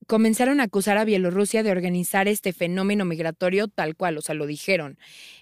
comenzaron 0.08 0.62
a 0.62 0.63
acusar 0.63 0.98
a 0.98 1.06
Bielorrusia 1.06 1.62
de 1.62 1.69
organizar 1.69 2.28
este 2.28 2.54
fenómeno 2.54 3.06
migratorio 3.06 3.67
tal 3.67 3.95
cual, 3.95 4.17
o 4.17 4.22
sea, 4.22 4.34
lo 4.34 4.48
dijeron. 4.48 4.98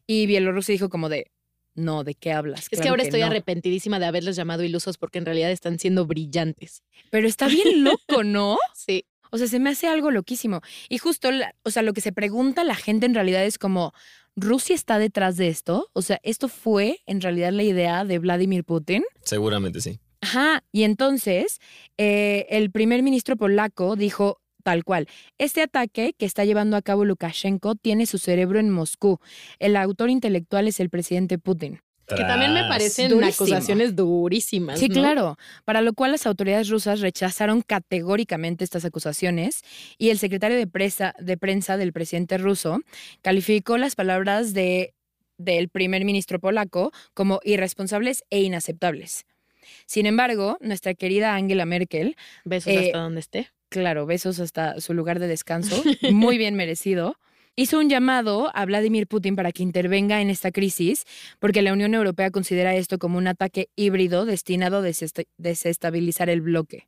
Y 0.06 0.25
Bielorrusia 0.25 0.73
dijo 0.73 0.89
como 0.89 1.08
de, 1.08 1.32
no, 1.77 2.03
¿de 2.03 2.15
qué 2.15 2.33
hablas? 2.33 2.67
Es 2.69 2.81
que 2.81 2.89
ahora 2.89 3.03
estoy 3.03 3.21
no". 3.21 3.27
arrepentidísima 3.27 3.99
de 3.99 4.05
haberlos 4.05 4.35
llamado 4.35 4.63
ilusos 4.63 4.97
porque 4.97 5.19
en 5.19 5.25
realidad 5.25 5.51
están 5.51 5.79
siendo 5.79 6.05
brillantes. 6.05 6.83
Pero 7.09 7.27
está 7.27 7.47
bien 7.47 7.83
loco, 7.83 8.23
¿no? 8.23 8.57
Sí. 8.73 9.05
O 9.29 9.37
sea, 9.37 9.47
se 9.47 9.59
me 9.59 9.71
hace 9.71 9.87
algo 9.87 10.09
loquísimo. 10.09 10.61
Y 10.87 10.99
justo, 10.99 11.29
o 11.63 11.69
sea, 11.69 11.83
lo 11.83 11.93
que 11.93 11.99
se 11.99 12.13
pregunta 12.13 12.63
la 12.63 12.75
gente 12.75 13.05
en 13.05 13.13
realidad 13.13 13.43
es 13.43 13.57
como, 13.57 13.93
¿Rusia 14.37 14.75
está 14.75 14.99
detrás 14.99 15.35
de 15.35 15.49
esto? 15.49 15.89
O 15.93 16.01
sea, 16.01 16.19
¿esto 16.23 16.47
fue 16.47 16.99
en 17.07 17.21
realidad 17.21 17.51
la 17.51 17.63
idea 17.63 18.05
de 18.05 18.19
Vladimir 18.19 18.63
Putin? 18.63 19.03
Seguramente 19.23 19.81
sí. 19.81 19.99
Ajá. 20.21 20.63
Y 20.71 20.83
entonces, 20.83 21.59
eh, 21.97 22.45
el 22.49 22.71
primer 22.71 23.03
ministro 23.03 23.35
polaco 23.35 23.95
dijo 23.95 24.39
tal 24.67 24.84
cual, 24.84 25.08
este 25.38 25.62
ataque 25.62 26.13
que 26.17 26.25
está 26.25 26.43
llevando 26.43 26.75
a 26.75 26.82
cabo 26.82 27.06
Lukashenko 27.06 27.75
tiene 27.75 28.06
su 28.06 28.17
cerebro 28.17 28.60
en 28.60 28.69
Moscú. 28.69 29.17
El 29.60 29.77
autor 29.77 30.10
intelectual 30.10 30.67
es 30.67 30.82
el 30.82 30.89
presidente 30.89 31.38
Putin. 31.38 31.80
Que 32.06 32.23
también 32.23 32.53
me 32.53 32.63
parecen 32.67 33.10
Durísimo. 33.10 33.45
acusaciones 33.45 33.95
durísimas. 33.95 34.77
Sí, 34.77 34.89
¿no? 34.89 34.95
claro. 34.95 35.38
Para 35.63 35.82
lo 35.82 35.93
cual 35.93 36.12
las 36.12 36.25
autoridades 36.25 36.67
rusas 36.67 36.99
rechazaron 36.99 37.62
categóricamente 37.62 38.65
estas 38.65 38.84
acusaciones 38.84 39.62
y 39.97 40.10
el 40.10 40.17
secretario 40.19 40.58
de, 40.58 40.67
presa- 40.67 41.13
de 41.17 41.38
prensa 41.38 41.77
del 41.77 41.93
presidente 41.93 42.38
ruso 42.38 42.82
calificó 43.21 43.77
las 43.77 43.95
palabras 43.95 44.53
de, 44.53 44.93
del 45.38 45.69
primer 45.69 46.03
ministro 46.03 46.39
polaco 46.41 46.91
como 47.13 47.39
irresponsables 47.45 48.25
e 48.30 48.41
inaceptables. 48.41 49.25
Sin 49.86 50.06
embargo, 50.06 50.58
nuestra 50.60 50.93
querida 50.93 51.36
Angela 51.36 51.65
Merkel, 51.65 52.17
Besos 52.43 52.73
Eh, 52.73 52.86
hasta 52.88 52.97
donde 52.99 53.21
esté. 53.21 53.49
Claro, 53.69 54.06
besos 54.06 54.39
hasta 54.39 54.80
su 54.82 54.93
lugar 54.93 55.19
de 55.19 55.27
descanso, 55.27 55.75
muy 56.12 56.38
bien 56.38 56.56
merecido, 56.56 57.15
hizo 57.56 57.80
un 57.80 57.89
llamado 57.89 58.51
a 58.53 58.65
Vladimir 58.65 59.08
Putin 59.08 59.36
para 59.36 59.51
que 59.51 59.63
intervenga 59.63 60.21
en 60.21 60.30
esta 60.30 60.51
crisis, 60.51 61.06
porque 61.39 61.62
la 61.62 61.73
Unión 61.73 61.93
Europea 61.95 62.30
considera 62.32 62.75
esto 62.75 62.97
como 62.99 63.17
un 63.17 63.27
ataque 63.27 63.69
híbrido 63.75 64.25
destinado 64.25 64.77
a 64.77 64.82
desesta- 64.82 65.25
desestabilizar 65.38 66.30
el 66.30 66.41
bloque. 66.41 66.88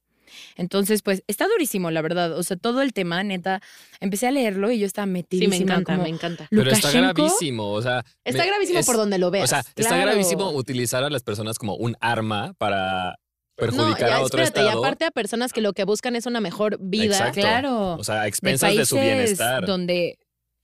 Entonces, 0.57 1.01
pues 1.01 1.23
está 1.25 1.47
durísimo, 1.47 1.89
la 1.89 2.03
verdad. 2.03 2.37
O 2.37 2.43
sea, 2.43 2.55
todo 2.55 2.83
el 2.83 2.93
tema, 2.93 3.23
neta, 3.23 3.61
empecé 3.99 4.27
a 4.27 4.31
leerlo 4.31 4.69
y 4.69 4.77
yo 4.77 4.85
estaba 4.85 5.07
Sí, 5.07 5.11
metidísima. 5.11 5.55
me 5.55 5.57
encanta, 5.63 5.91
como, 5.93 6.03
me 6.03 6.09
encanta. 6.09 6.47
Pero 6.51 6.69
está 6.69 6.91
gravísimo. 6.91 7.71
O 7.71 7.81
sea, 7.81 8.05
Está 8.23 8.43
me- 8.43 8.49
gravísimo 8.49 8.77
es- 8.77 8.85
por 8.85 8.95
donde 8.97 9.17
lo 9.17 9.31
veas. 9.31 9.45
O 9.45 9.47
sea, 9.47 9.63
está 9.75 9.97
gravísimo 9.97 10.51
utilizar 10.51 11.03
a 11.03 11.09
las 11.09 11.23
personas 11.23 11.57
como 11.57 11.75
un 11.77 11.95
arma 11.99 12.53
para 12.59 13.17
perjudicar 13.59 14.01
no, 14.01 14.07
ya, 14.07 14.15
a 14.15 14.21
otro 14.21 14.41
espérate, 14.41 14.61
estado. 14.61 14.81
y 14.81 14.85
aparte 14.85 15.05
a 15.05 15.11
personas 15.11 15.53
que 15.53 15.61
lo 15.61 15.73
que 15.73 15.83
buscan 15.83 16.15
es 16.15 16.25
una 16.25 16.41
mejor 16.41 16.77
vida. 16.79 17.17
Exacto. 17.17 17.41
Claro. 17.41 17.93
O 17.95 18.03
sea, 18.03 18.21
a 18.21 18.23
de 18.23 18.29
expensas 18.29 18.69
de, 18.69 18.75
países 18.77 18.89
su 18.89 18.95
bienestar. 18.95 19.65
donde 19.65 20.17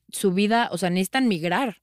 su 0.09 0.31
vida, 0.31 0.69
o 0.71 0.77
sea, 0.77 0.89
necesitan 0.89 1.27
migrar. 1.27 1.77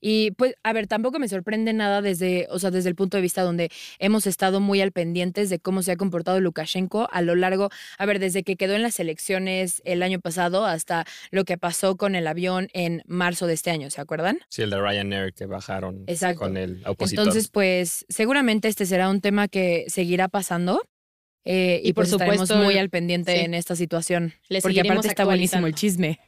Y 0.00 0.30
pues, 0.32 0.54
a 0.62 0.72
ver, 0.72 0.86
tampoco 0.86 1.18
me 1.18 1.28
sorprende 1.28 1.72
nada 1.72 2.00
desde, 2.00 2.46
o 2.50 2.58
sea, 2.58 2.70
desde 2.70 2.88
el 2.88 2.94
punto 2.94 3.16
de 3.16 3.22
vista 3.22 3.42
donde 3.42 3.70
hemos 3.98 4.26
estado 4.26 4.60
muy 4.60 4.80
al 4.80 4.92
pendientes 4.92 5.50
de 5.50 5.58
cómo 5.58 5.82
se 5.82 5.92
ha 5.92 5.96
comportado 5.96 6.40
Lukashenko 6.40 7.08
a 7.12 7.20
lo 7.22 7.34
largo, 7.34 7.68
a 7.98 8.06
ver, 8.06 8.18
desde 8.18 8.42
que 8.42 8.56
quedó 8.56 8.74
en 8.74 8.82
las 8.82 8.98
elecciones 8.98 9.82
el 9.84 10.02
año 10.02 10.18
pasado 10.20 10.64
hasta 10.64 11.04
lo 11.30 11.44
que 11.44 11.58
pasó 11.58 11.96
con 11.96 12.14
el 12.14 12.26
avión 12.26 12.68
en 12.72 13.02
marzo 13.06 13.46
de 13.46 13.54
este 13.54 13.70
año, 13.70 13.90
¿se 13.90 14.00
acuerdan? 14.00 14.38
Sí, 14.48 14.62
el 14.62 14.70
de 14.70 14.80
Ryanair 14.80 15.32
que 15.34 15.46
bajaron 15.46 16.04
Exacto. 16.06 16.38
con 16.40 16.56
el 16.56 16.82
opositor. 16.86 17.24
Entonces, 17.24 17.48
pues, 17.48 18.06
seguramente 18.08 18.68
este 18.68 18.86
será 18.86 19.10
un 19.10 19.20
tema 19.20 19.48
que 19.48 19.84
seguirá 19.88 20.28
pasando. 20.28 20.82
eh, 21.44 21.80
y, 21.82 21.88
Y 21.90 21.92
por 21.92 22.04
pues 22.04 22.12
estaremos 22.12 22.48
supuesto, 22.48 22.64
muy 22.64 22.76
al 22.78 22.90
pendiente 22.90 23.34
sí. 23.34 23.40
en 23.40 23.54
esta 23.54 23.74
situación. 23.76 24.34
Le 24.48 24.60
porque 24.60 24.80
aparte 24.80 25.08
está 25.08 25.24
buenísimo 25.24 25.66
el 25.66 25.74
chisme. 25.74 26.20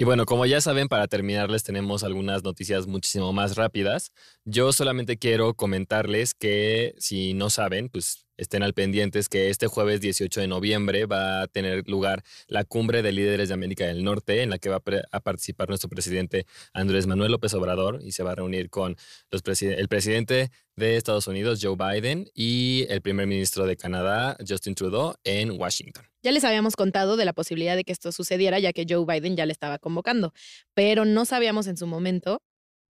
Y 0.00 0.04
bueno, 0.04 0.26
como 0.26 0.46
ya 0.46 0.60
saben, 0.60 0.86
para 0.86 1.08
terminar 1.08 1.50
les 1.50 1.64
tenemos 1.64 2.04
algunas 2.04 2.44
noticias 2.44 2.86
muchísimo 2.86 3.32
más 3.32 3.56
rápidas. 3.56 4.12
Yo 4.44 4.72
solamente 4.72 5.16
quiero 5.18 5.54
comentarles 5.54 6.34
que 6.34 6.94
si 6.98 7.34
no 7.34 7.50
saben, 7.50 7.88
pues 7.88 8.27
estén 8.38 8.62
al 8.62 8.72
pendientes 8.72 9.28
que 9.28 9.50
este 9.50 9.66
jueves 9.66 10.00
18 10.00 10.40
de 10.40 10.48
noviembre 10.48 11.04
va 11.04 11.42
a 11.42 11.46
tener 11.48 11.86
lugar 11.86 12.24
la 12.46 12.64
cumbre 12.64 13.02
de 13.02 13.12
líderes 13.12 13.48
de 13.48 13.54
América 13.54 13.84
del 13.84 14.02
Norte 14.02 14.42
en 14.42 14.50
la 14.50 14.58
que 14.58 14.70
va 14.70 14.80
a, 15.12 15.20
participar 15.20 15.68
nuestro 15.68 15.90
presidente 15.90 16.46
Andrés 16.72 17.06
Manuel 17.06 17.32
López 17.32 17.52
Obrador 17.54 18.00
y 18.02 18.12
se 18.12 18.22
va 18.22 18.32
a 18.32 18.34
reunir 18.36 18.70
con 18.70 18.96
los 19.30 19.42
el 19.62 19.88
presidente 19.88 20.50
de 20.76 20.96
Estados 20.96 21.26
Unidos, 21.26 21.58
Joe 21.60 21.76
Biden, 21.76 22.30
y 22.34 22.86
el 22.88 23.02
primer 23.02 23.26
ministro 23.26 23.66
de 23.66 23.76
Canadá, 23.76 24.36
Justin 24.46 24.74
Trudeau, 24.74 25.14
en 25.24 25.50
Washington. 25.58 26.04
Ya 26.22 26.32
les 26.32 26.44
habíamos 26.44 26.76
contado 26.76 27.16
de 27.16 27.24
la 27.24 27.32
posibilidad 27.32 27.76
de 27.76 27.84
que 27.84 27.92
esto 27.92 28.12
sucediera, 28.12 28.58
ya 28.58 28.72
que 28.72 28.86
Joe 28.88 29.04
Biden 29.04 29.36
ya 29.36 29.46
le 29.46 29.52
estaba 29.52 29.78
convocando, 29.78 30.32
pero 30.74 31.04
no 31.04 31.24
sabíamos 31.24 31.66
en 31.66 31.76
su 31.76 31.86
momento 31.86 32.42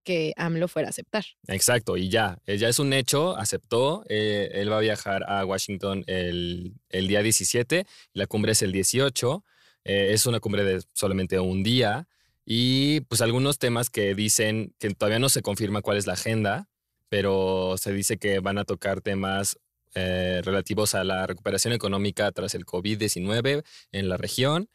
que 0.05 0.33
AMLO 0.37 0.69
fuera 0.69 0.89
a 0.89 0.91
aceptar. 0.91 1.25
Exacto, 1.49 1.97
y 1.97 2.09
ya, 2.09 2.39
eh, 2.47 2.57
ya 2.57 2.69
es 2.69 2.79
un 2.79 2.93
hecho, 2.93 3.37
aceptó, 3.37 4.05
eh, 4.09 4.51
él 4.55 4.73
va 4.73 4.79
a 4.79 4.81
viajar 4.81 5.25
a 5.29 5.45
Washington 5.45 6.05
el, 6.07 6.75
el, 6.89 7.09
día 7.09 7.23
17, 7.23 7.85
la 8.15 8.27
cumbre 8.27 8.53
es 8.53 8.63
el 8.63 8.73
18, 8.73 9.45
eh, 9.85 10.09
es 10.13 10.27
una 10.27 10.41
cumbre 10.41 10.65
de 10.65 10.83
solamente 10.95 11.39
un 11.39 11.63
día, 11.63 12.09
y 12.45 13.01
pues 13.03 13.21
algunos 13.21 13.59
temas 13.59 13.91
que 13.91 14.15
dicen 14.15 14.75
que 14.79 14.89
todavía 14.95 15.19
no 15.19 15.29
se 15.29 15.43
confirma 15.43 15.83
cuál 15.83 15.99
es 15.99 16.07
la 16.07 16.15
agenda, 16.15 16.69
pero 17.11 17.77
se 17.77 17.93
dice 17.93 18.17
que 18.17 18.41
van 18.41 18.59
a 18.59 18.65
tocar 18.65 19.01
temas 19.01 19.59
relativos 19.95 20.95
a 20.95 21.03
la 21.03 21.27
recuperación 21.27 21.75
económica 21.75 22.31
tras 22.31 22.55
el 22.55 22.65
COVID-19 22.65 23.65
en 23.91 24.09
la 24.09 24.17
región, 24.17 24.69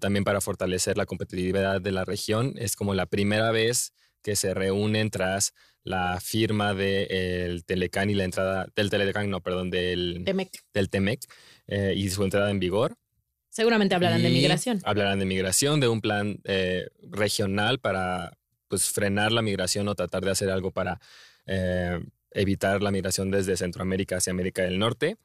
también 0.00 0.24
para 0.24 0.40
fortalecer 0.40 0.96
la 0.96 1.06
competitividad 1.06 1.80
de 1.80 1.92
la 1.92 2.04
región. 2.04 2.54
Es 2.56 2.74
como 2.74 2.92
la 2.94 3.06
primera 3.06 3.52
vez 3.52 3.92
que 4.22 4.36
se 4.36 4.54
reúnen 4.54 5.10
tras 5.10 5.52
la 5.82 6.20
firma 6.20 6.74
del 6.74 7.64
Telecán 7.64 8.10
y 8.10 8.14
la 8.14 8.24
entrada 8.24 8.66
del 8.74 8.90
Telecán, 8.90 9.30
no, 9.30 9.40
perdón, 9.40 9.70
del 9.70 10.22
Temec, 10.24 10.50
del 10.72 10.90
Temec 10.90 11.24
eh, 11.66 11.94
y 11.96 12.10
su 12.10 12.22
entrada 12.22 12.50
en 12.50 12.60
vigor. 12.60 12.96
Seguramente 13.48 13.94
hablarán 13.94 14.22
de 14.22 14.30
migración. 14.30 14.80
Hablarán 14.84 15.18
de 15.18 15.24
migración, 15.24 15.80
de 15.80 15.88
un 15.88 16.00
plan 16.00 16.40
eh, 16.44 16.86
regional 17.02 17.80
para 17.80 18.36
pues, 18.68 18.90
frenar 18.90 19.32
la 19.32 19.42
migración 19.42 19.88
o 19.88 19.94
tratar 19.94 20.24
de 20.24 20.30
hacer 20.30 20.50
algo 20.50 20.70
para 20.70 21.00
eh, 21.46 21.98
evitar 22.30 22.82
la 22.82 22.92
migración 22.92 23.30
desde 23.30 23.56
Centroamérica 23.56 24.18
hacia 24.18 24.32
América 24.32 24.62
del 24.62 24.78
Norte. 24.78 25.16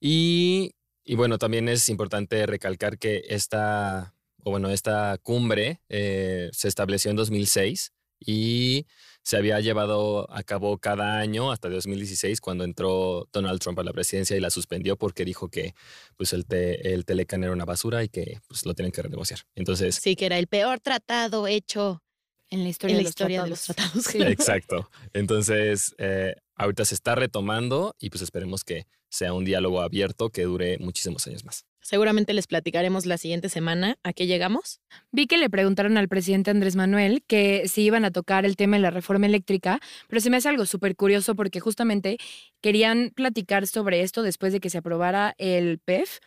Y, 0.00 0.74
y 1.04 1.16
bueno, 1.16 1.36
también 1.36 1.68
es 1.68 1.88
importante 1.90 2.46
recalcar 2.46 2.96
que 2.96 3.24
esta, 3.28 4.14
o 4.42 4.52
bueno, 4.52 4.70
esta 4.70 5.18
cumbre 5.18 5.80
se 5.88 6.68
estableció 6.68 7.10
en 7.10 7.16
2006 7.18 7.92
y 8.18 8.86
se 9.22 9.36
había 9.36 9.58
llevado 9.60 10.30
a 10.32 10.42
cabo 10.44 10.78
cada 10.78 11.18
año 11.18 11.50
hasta 11.50 11.68
2016 11.68 12.40
cuando 12.40 12.62
entró 12.62 13.28
Donald 13.32 13.60
Trump 13.60 13.78
a 13.80 13.82
la 13.82 13.92
presidencia 13.92 14.36
y 14.36 14.40
la 14.40 14.50
suspendió 14.50 14.96
porque 14.96 15.24
dijo 15.24 15.48
que 15.48 15.74
pues 16.16 16.32
el, 16.32 16.46
el 16.48 17.04
Telecan 17.04 17.42
era 17.42 17.52
una 17.52 17.64
basura 17.64 18.04
y 18.04 18.08
que 18.08 18.40
pues 18.46 18.64
lo 18.64 18.74
tienen 18.74 18.92
que 18.92 19.02
renegociar. 19.02 19.40
Entonces... 19.56 19.96
Sí, 19.96 20.14
que 20.14 20.26
era 20.26 20.38
el 20.38 20.46
peor 20.46 20.78
tratado 20.78 21.48
hecho 21.48 22.04
en 22.50 22.62
la 22.62 22.68
historia, 22.68 22.96
de, 22.96 23.02
los 23.02 23.14
de, 23.16 23.48
los 23.48 23.62
tratados. 23.64 24.14
Exacto. 24.14 24.90
Entonces, 25.12 25.94
eh, 25.98 26.36
ahorita 26.54 26.84
se 26.84 26.94
está 26.94 27.14
retomando 27.14 27.96
y 27.98 28.10
pues 28.10 28.22
esperemos 28.22 28.64
que 28.64 28.86
sea 29.08 29.32
un 29.32 29.44
diálogo 29.44 29.80
abierto 29.80 30.30
que 30.30 30.42
dure 30.44 30.78
muchísimos 30.78 31.26
años 31.26 31.44
más. 31.44 31.64
Seguramente 31.86 32.32
les 32.34 32.48
platicaremos 32.48 33.06
la 33.06 33.16
siguiente 33.16 33.48
semana 33.48 33.96
a 34.02 34.12
qué 34.12 34.26
llegamos. 34.26 34.80
Vi 35.12 35.28
que 35.28 35.38
le 35.38 35.48
preguntaron 35.48 35.96
al 35.96 36.08
presidente 36.08 36.50
Andrés 36.50 36.74
Manuel 36.74 37.22
que 37.28 37.68
si 37.68 37.82
iban 37.82 38.04
a 38.04 38.10
tocar 38.10 38.44
el 38.44 38.56
tema 38.56 38.76
de 38.76 38.82
la 38.82 38.90
reforma 38.90 39.26
eléctrica, 39.26 39.78
pero 40.08 40.20
se 40.20 40.28
me 40.28 40.38
hace 40.38 40.48
algo 40.48 40.66
súper 40.66 40.96
curioso 40.96 41.36
porque 41.36 41.60
justamente 41.60 42.18
querían 42.60 43.12
platicar 43.14 43.68
sobre 43.68 44.00
esto 44.00 44.24
después 44.24 44.52
de 44.52 44.58
que 44.58 44.68
se 44.68 44.78
aprobara 44.78 45.36
el 45.38 45.78
PEF, 45.78 46.18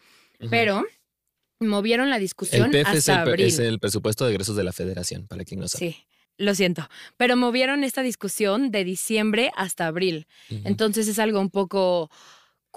pero 0.49 0.85
movieron 1.59 2.09
la 2.09 2.19
discusión 2.19 2.67
el 2.67 2.71
PEF 2.71 2.87
hasta 2.87 2.97
es 2.97 3.07
el, 3.09 3.15
abril. 3.15 3.45
es 3.47 3.59
el 3.59 3.79
presupuesto 3.79 4.23
de 4.23 4.31
egresos 4.31 4.55
de 4.55 4.63
la 4.63 4.71
federación, 4.71 5.27
para 5.27 5.43
quien 5.43 5.59
no 5.59 5.67
sabe. 5.67 5.91
Sí. 5.91 5.97
Lo 6.37 6.55
siento, 6.55 6.87
pero 7.17 7.35
movieron 7.35 7.83
esta 7.83 8.01
discusión 8.01 8.71
de 8.71 8.85
diciembre 8.85 9.51
hasta 9.57 9.87
abril. 9.87 10.25
Entonces 10.63 11.09
es 11.09 11.19
algo 11.19 11.41
un 11.41 11.49
poco 11.49 12.09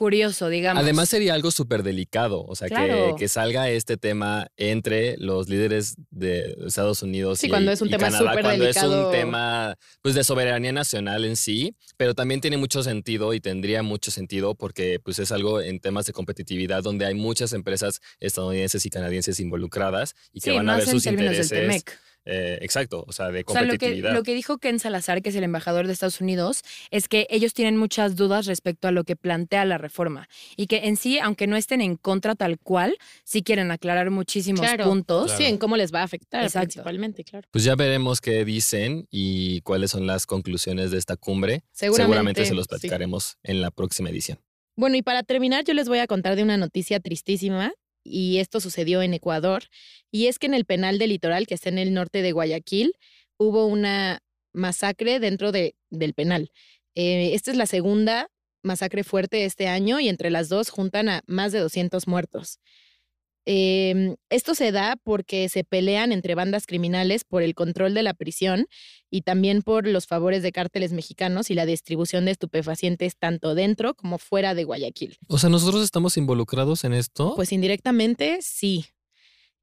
curioso, 0.02 0.48
digamos. 0.48 0.82
Además 0.82 1.08
sería 1.08 1.32
algo 1.32 1.52
súper 1.52 1.84
delicado, 1.84 2.44
o 2.44 2.56
sea, 2.56 2.68
que, 2.68 3.14
que, 3.16 3.28
salga 3.28 3.70
este 3.70 3.96
tema 3.96 4.48
entre 4.56 5.16
los 5.16 5.48
líderes 5.48 5.94
de 6.10 6.56
Estados 6.66 7.04
Unidos 7.04 7.38
sí, 7.38 7.46
y, 7.46 7.50
cuando 7.50 7.70
es 7.70 7.80
un 7.80 7.88
tema 7.88 8.10
Canadá, 8.10 8.32
cuando 8.32 8.64
delicado. 8.64 9.00
es 9.00 9.06
un 9.06 9.12
tema 9.12 9.78
pues 10.02 10.16
de 10.16 10.24
soberanía 10.24 10.72
nacional 10.72 11.24
en 11.24 11.36
sí, 11.36 11.76
pero 11.96 12.16
también 12.16 12.40
tiene 12.40 12.56
mucho 12.56 12.82
sentido 12.82 13.32
y 13.32 13.38
tendría 13.38 13.84
mucho 13.84 14.10
sentido 14.10 14.56
porque 14.56 14.98
pues 14.98 15.20
es 15.20 15.30
algo 15.30 15.60
en 15.60 15.78
temas 15.78 16.04
de 16.06 16.12
competitividad 16.12 16.82
donde 16.82 17.06
hay 17.06 17.14
muchas 17.14 17.52
empresas 17.52 18.00
estadounidenses 18.18 18.84
y 18.84 18.90
canadienses 18.90 19.38
involucradas 19.38 20.16
y 20.32 20.40
que 20.40 20.50
sí, 20.50 20.56
van 20.56 20.68
a 20.68 20.78
ver 20.78 20.88
sus 20.88 21.06
intereses. 21.06 21.84
Eh, 22.24 22.58
exacto, 22.62 23.04
o 23.08 23.12
sea, 23.12 23.30
de 23.30 23.44
O 23.46 23.52
sea, 23.52 23.62
lo 23.62 23.72
que, 23.72 23.78
competitividad. 23.78 24.12
lo 24.14 24.22
que 24.22 24.34
dijo 24.34 24.58
Ken 24.58 24.78
Salazar, 24.78 25.22
que 25.22 25.30
es 25.30 25.34
el 25.34 25.42
embajador 25.44 25.86
de 25.86 25.92
Estados 25.92 26.20
Unidos, 26.20 26.62
es 26.90 27.08
que 27.08 27.26
ellos 27.30 27.52
tienen 27.52 27.76
muchas 27.76 28.14
dudas 28.14 28.46
respecto 28.46 28.86
a 28.86 28.92
lo 28.92 29.04
que 29.04 29.16
plantea 29.16 29.64
la 29.64 29.76
reforma 29.78 30.28
y 30.56 30.66
que 30.68 30.86
en 30.86 30.96
sí, 30.96 31.18
aunque 31.18 31.46
no 31.46 31.56
estén 31.56 31.80
en 31.80 31.96
contra 31.96 32.34
tal 32.36 32.58
cual, 32.60 32.96
sí 33.24 33.42
quieren 33.42 33.70
aclarar 33.72 34.10
muchísimos 34.10 34.60
Claro. 34.60 34.84
puntos. 34.84 35.32
Sí, 35.32 35.44
en 35.46 35.58
cómo 35.58 35.76
les 35.76 35.92
va 35.92 36.00
a 36.00 36.04
afectar 36.04 36.44
Exacto. 36.44 36.66
principalmente, 36.68 37.24
claro. 37.24 37.48
Pues 37.50 37.64
ya 37.64 37.74
veremos 37.74 38.20
qué 38.20 38.44
dicen 38.44 39.06
y 39.10 39.60
cuáles 39.62 39.90
son 39.90 40.06
las 40.06 40.26
conclusiones 40.26 40.90
de 40.92 40.98
esta 40.98 41.16
cumbre. 41.16 41.64
Seguramente, 41.72 42.44
se 42.46 42.54
los 42.54 42.64
sí. 42.66 42.68
platicaremos 42.68 43.38
en 43.42 43.60
la 43.60 43.70
próxima 43.72 44.10
edición. 44.10 44.38
Bueno, 44.76 44.96
y 44.96 45.02
para 45.02 45.22
terminar, 45.22 45.64
yo 45.64 45.74
les 45.74 45.88
voy 45.88 45.98
a 45.98 46.06
contar 46.06 46.34
de 46.36 46.42
una 46.42 46.56
noticia 46.56 46.98
tristísima, 47.00 47.72
y 48.04 48.38
esto 48.38 48.60
sucedió 48.60 49.02
en 49.02 49.14
Ecuador, 49.14 49.64
y 50.10 50.26
es 50.26 50.38
que 50.38 50.46
en 50.46 50.54
el 50.54 50.64
penal 50.64 50.98
del 50.98 51.10
litoral, 51.10 51.46
que 51.46 51.54
está 51.54 51.68
en 51.68 51.78
el 51.78 51.94
norte 51.94 52.22
de 52.22 52.32
Guayaquil, 52.32 52.94
hubo 53.38 53.66
una 53.66 54.20
masacre 54.52 55.20
dentro 55.20 55.52
de, 55.52 55.74
del 55.90 56.14
penal. 56.14 56.52
Eh, 56.94 57.34
esta 57.34 57.50
es 57.50 57.56
la 57.56 57.66
segunda 57.66 58.28
masacre 58.62 59.04
fuerte 59.04 59.44
este 59.44 59.68
año, 59.68 60.00
y 60.00 60.08
entre 60.08 60.30
las 60.30 60.48
dos 60.48 60.70
juntan 60.70 61.08
a 61.08 61.22
más 61.26 61.52
de 61.52 61.60
200 61.60 62.06
muertos. 62.06 62.58
Eh, 63.44 64.14
esto 64.30 64.54
se 64.54 64.70
da 64.70 64.96
porque 65.02 65.48
se 65.48 65.64
pelean 65.64 66.12
entre 66.12 66.34
bandas 66.34 66.66
criminales 66.66 67.24
por 67.24 67.42
el 67.42 67.54
control 67.54 67.92
de 67.94 68.02
la 68.02 68.14
prisión 68.14 68.68
y 69.10 69.22
también 69.22 69.62
por 69.62 69.86
los 69.86 70.06
favores 70.06 70.42
de 70.42 70.52
cárteles 70.52 70.92
mexicanos 70.92 71.50
y 71.50 71.54
la 71.54 71.66
distribución 71.66 72.24
de 72.24 72.30
estupefacientes 72.30 73.16
tanto 73.16 73.54
dentro 73.54 73.94
como 73.94 74.18
fuera 74.18 74.54
de 74.54 74.64
Guayaquil. 74.64 75.18
O 75.26 75.38
sea, 75.38 75.50
nosotros 75.50 75.82
estamos 75.82 76.16
involucrados 76.16 76.84
en 76.84 76.92
esto. 76.92 77.34
Pues 77.34 77.52
indirectamente 77.52 78.38
sí. 78.42 78.86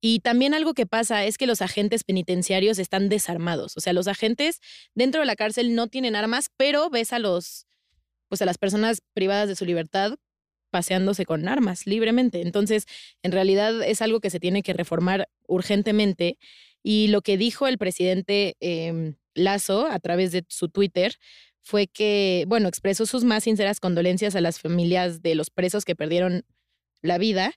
Y 0.02 0.20
también 0.20 0.54
algo 0.54 0.74
que 0.74 0.86
pasa 0.86 1.26
es 1.26 1.38
que 1.38 1.48
los 1.48 1.62
agentes 1.62 2.04
penitenciarios 2.04 2.80
están 2.80 3.10
desarmados. 3.10 3.76
O 3.76 3.82
sea, 3.82 3.94
los 3.94 4.08
agentes 4.08 4.60
dentro 4.94 5.20
de 5.22 5.26
la 5.26 5.36
cárcel 5.36 5.76
no 5.76 5.88
tienen 5.88 6.16
armas, 6.16 6.50
pero 6.56 6.90
ves 6.90 7.12
a 7.12 7.20
los, 7.20 7.66
pues 8.30 8.42
a 8.42 8.46
las 8.46 8.58
personas 8.58 9.02
privadas 9.14 9.50
de 9.50 9.56
su 9.56 9.66
libertad 9.66 10.16
paseándose 10.70 11.26
con 11.26 11.48
armas 11.48 11.86
libremente. 11.86 12.42
Entonces, 12.42 12.86
en 13.24 13.32
realidad 13.32 13.82
es 13.84 14.02
algo 14.02 14.20
que 14.20 14.30
se 14.30 14.40
tiene 14.40 14.64
que 14.64 14.74
reformar 14.74 15.30
urgentemente. 15.48 16.38
Y 16.84 17.08
lo 17.08 17.22
que 17.22 17.38
dijo 17.38 17.68
el 17.68 17.78
presidente 17.78 18.56
eh, 18.60 19.14
Lazo 19.34 19.88
a 19.88 20.00
través 20.00 20.32
de 20.32 20.46
su 20.48 20.70
Twitter 20.70 21.16
fue 21.62 21.88
que, 21.88 22.46
bueno, 22.48 22.68
expresó 22.68 23.06
sus 23.06 23.24
más 23.24 23.44
sinceras 23.44 23.80
condolencias 23.80 24.36
a 24.36 24.42
las 24.42 24.60
familias 24.60 25.22
de 25.22 25.36
los 25.36 25.50
presos 25.50 25.86
que 25.86 25.96
perdieron 25.96 26.46
la 27.02 27.18
vida, 27.18 27.54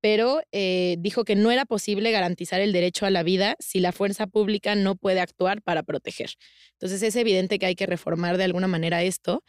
pero 0.00 0.42
eh, 0.52 0.96
dijo 0.98 1.24
que 1.24 1.34
no 1.34 1.50
era 1.50 1.64
posible 1.64 2.10
garantizar 2.10 2.60
el 2.60 2.72
derecho 2.72 3.06
a 3.06 3.10
la 3.10 3.22
vida 3.22 3.56
si 3.58 3.80
la 3.80 3.92
fuerza 3.92 4.26
pública 4.26 4.74
no 4.74 4.96
puede 4.96 5.20
actuar 5.20 5.62
para 5.62 5.82
proteger. 5.82 6.32
Entonces 6.72 7.02
es 7.02 7.16
evidente 7.16 7.58
que 7.58 7.66
hay 7.66 7.74
que 7.74 7.86
reformar 7.86 8.36
de 8.36 8.44
alguna 8.44 8.68
manera 8.68 9.02
esto 9.02 9.42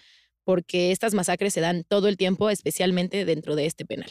porque 0.46 0.94
estas 0.94 1.14
masacres 1.14 1.54
se 1.54 1.60
dan 1.60 1.84
todo 1.84 2.08
el 2.08 2.16
tiempo, 2.16 2.50
especialmente 2.50 3.26
dentro 3.26 3.58
de 3.58 3.66
este 3.66 3.86
penal. 3.86 4.10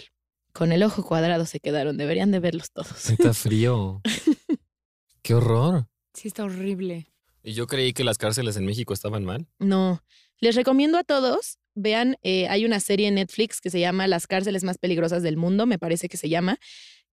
Con 0.53 0.71
el 0.73 0.83
ojo 0.83 1.05
cuadrado 1.05 1.47
se 1.47 1.61
quedaron, 1.61 1.97
deberían 1.97 2.31
de 2.31 2.41
verlos 2.41 2.71
todos. 2.71 3.11
Está 3.11 3.33
frío. 3.35 4.03
Qué 5.23 5.35
horror. 5.35 5.89
Sí, 6.13 6.29
está 6.29 6.45
horrible. 6.45 7.07
Y 7.43 7.55
yo 7.55 7.67
creí 7.67 7.93
que 7.93 8.05
las 8.05 8.19
cárceles 8.19 8.57
en 8.57 8.67
México 8.67 8.93
estaban 8.93 9.25
mal. 9.25 9.47
No, 9.59 10.03
les 10.41 10.55
recomiendo 10.55 10.99
a 10.99 11.05
todos, 11.05 11.59
vean, 11.75 12.17
eh, 12.23 12.49
hay 12.49 12.65
una 12.65 12.81
serie 12.81 13.09
en 13.09 13.15
Netflix 13.15 13.61
que 13.61 13.71
se 13.71 13.81
llama 13.81 14.07
Las 14.07 14.27
cárceles 14.27 14.65
más 14.65 14.79
peligrosas 14.79 15.23
del 15.23 15.37
mundo, 15.37 15.67
me 15.67 15.79
parece 15.79 16.09
que 16.09 16.17
se 16.17 16.29
llama, 16.29 16.59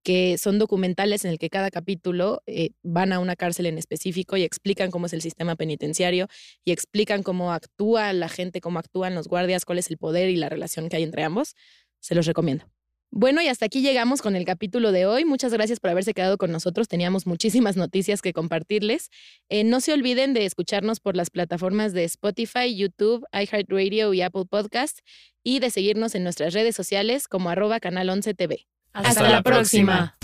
que 0.03 0.37
son 0.37 0.59
documentales 0.59 1.25
en 1.25 1.31
el 1.31 1.39
que 1.39 1.49
cada 1.49 1.69
capítulo 1.71 2.41
eh, 2.45 2.71
van 2.83 3.13
a 3.13 3.19
una 3.19 3.35
cárcel 3.35 3.65
en 3.65 3.77
específico 3.77 4.37
y 4.37 4.43
explican 4.43 4.91
cómo 4.91 5.05
es 5.05 5.13
el 5.13 5.21
sistema 5.21 5.55
penitenciario 5.55 6.27
y 6.65 6.71
explican 6.71 7.23
cómo 7.23 7.53
actúa 7.53 8.13
la 8.13 8.29
gente, 8.29 8.61
cómo 8.61 8.79
actúan 8.79 9.15
los 9.15 9.27
guardias, 9.27 9.65
cuál 9.65 9.79
es 9.79 9.89
el 9.89 9.97
poder 9.97 10.29
y 10.29 10.35
la 10.35 10.49
relación 10.49 10.89
que 10.89 10.97
hay 10.97 11.03
entre 11.03 11.23
ambos. 11.23 11.55
Se 11.99 12.15
los 12.15 12.25
recomiendo. 12.25 12.65
Bueno, 13.13 13.41
y 13.41 13.49
hasta 13.49 13.65
aquí 13.65 13.81
llegamos 13.81 14.21
con 14.21 14.37
el 14.37 14.45
capítulo 14.45 14.93
de 14.93 15.05
hoy. 15.05 15.25
Muchas 15.25 15.51
gracias 15.53 15.81
por 15.81 15.89
haberse 15.89 16.13
quedado 16.13 16.37
con 16.37 16.49
nosotros. 16.49 16.87
Teníamos 16.87 17.27
muchísimas 17.27 17.75
noticias 17.75 18.21
que 18.21 18.31
compartirles. 18.31 19.09
Eh, 19.49 19.65
no 19.65 19.81
se 19.81 19.91
olviden 19.91 20.33
de 20.33 20.45
escucharnos 20.45 21.01
por 21.01 21.17
las 21.17 21.29
plataformas 21.29 21.91
de 21.91 22.05
Spotify, 22.05 22.73
YouTube, 22.73 23.25
iHeartRadio 23.33 24.13
y 24.13 24.21
Apple 24.21 24.45
Podcast 24.49 24.99
y 25.43 25.59
de 25.59 25.71
seguirnos 25.71 26.15
en 26.15 26.23
nuestras 26.23 26.53
redes 26.53 26.73
sociales 26.73 27.27
como 27.27 27.49
arroba 27.49 27.81
canal 27.81 28.09
11 28.09 28.33
TV. 28.33 28.70
Hasta, 28.93 29.29
la 29.29 29.41
próxima. 29.41 30.15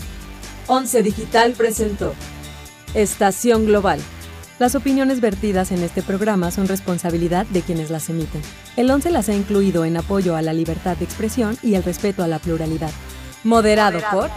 11 0.66 1.02
Digital 1.02 1.52
presentó 1.52 2.14
Estación 2.92 3.64
Global. 3.64 3.98
Las 4.58 4.74
opiniones 4.74 5.20
vertidas 5.20 5.72
en 5.72 5.82
este 5.82 6.02
programa 6.02 6.50
son 6.50 6.68
responsabilidad 6.68 7.46
de 7.46 7.62
quienes 7.62 7.90
las 7.90 8.10
emiten. 8.10 8.42
El 8.76 8.90
11 8.90 9.10
las 9.10 9.28
ha 9.30 9.34
incluido 9.34 9.84
en 9.84 9.96
apoyo 9.96 10.36
a 10.36 10.42
la 10.42 10.52
libertad 10.52 10.96
de 10.96 11.04
expresión 11.04 11.56
y 11.62 11.76
el 11.76 11.82
respeto 11.82 12.22
a 12.22 12.28
la 12.28 12.40
pluralidad. 12.40 12.90
Moderado, 13.44 14.00
por 14.10 14.30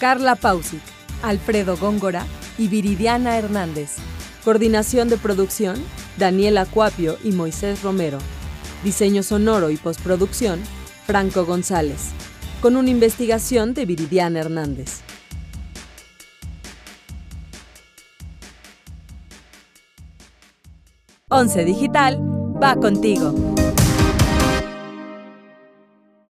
Carla 0.00 0.34
Pausic, 0.34 0.80
Alfredo 1.22 1.76
Góngora 1.76 2.26
y 2.56 2.66
Viridiana 2.66 3.36
Hernández. 3.36 3.96
Coordinación 4.44 5.08
de 5.08 5.18
producción, 5.18 5.76
Daniela 6.16 6.66
Cuapio 6.66 7.18
y 7.22 7.30
Moisés 7.30 7.82
Romero. 7.82 8.18
Diseño 8.82 9.22
sonoro 9.22 9.70
y 9.70 9.76
postproducción, 9.76 10.60
Franco 11.06 11.44
González. 11.44 12.12
Con 12.60 12.76
una 12.76 12.90
investigación 12.90 13.72
de 13.72 13.86
Viridiana 13.86 14.40
Hernández. 14.40 15.00
Once 21.28 21.64
Digital 21.64 22.18
va 22.60 22.74
contigo. 22.74 23.32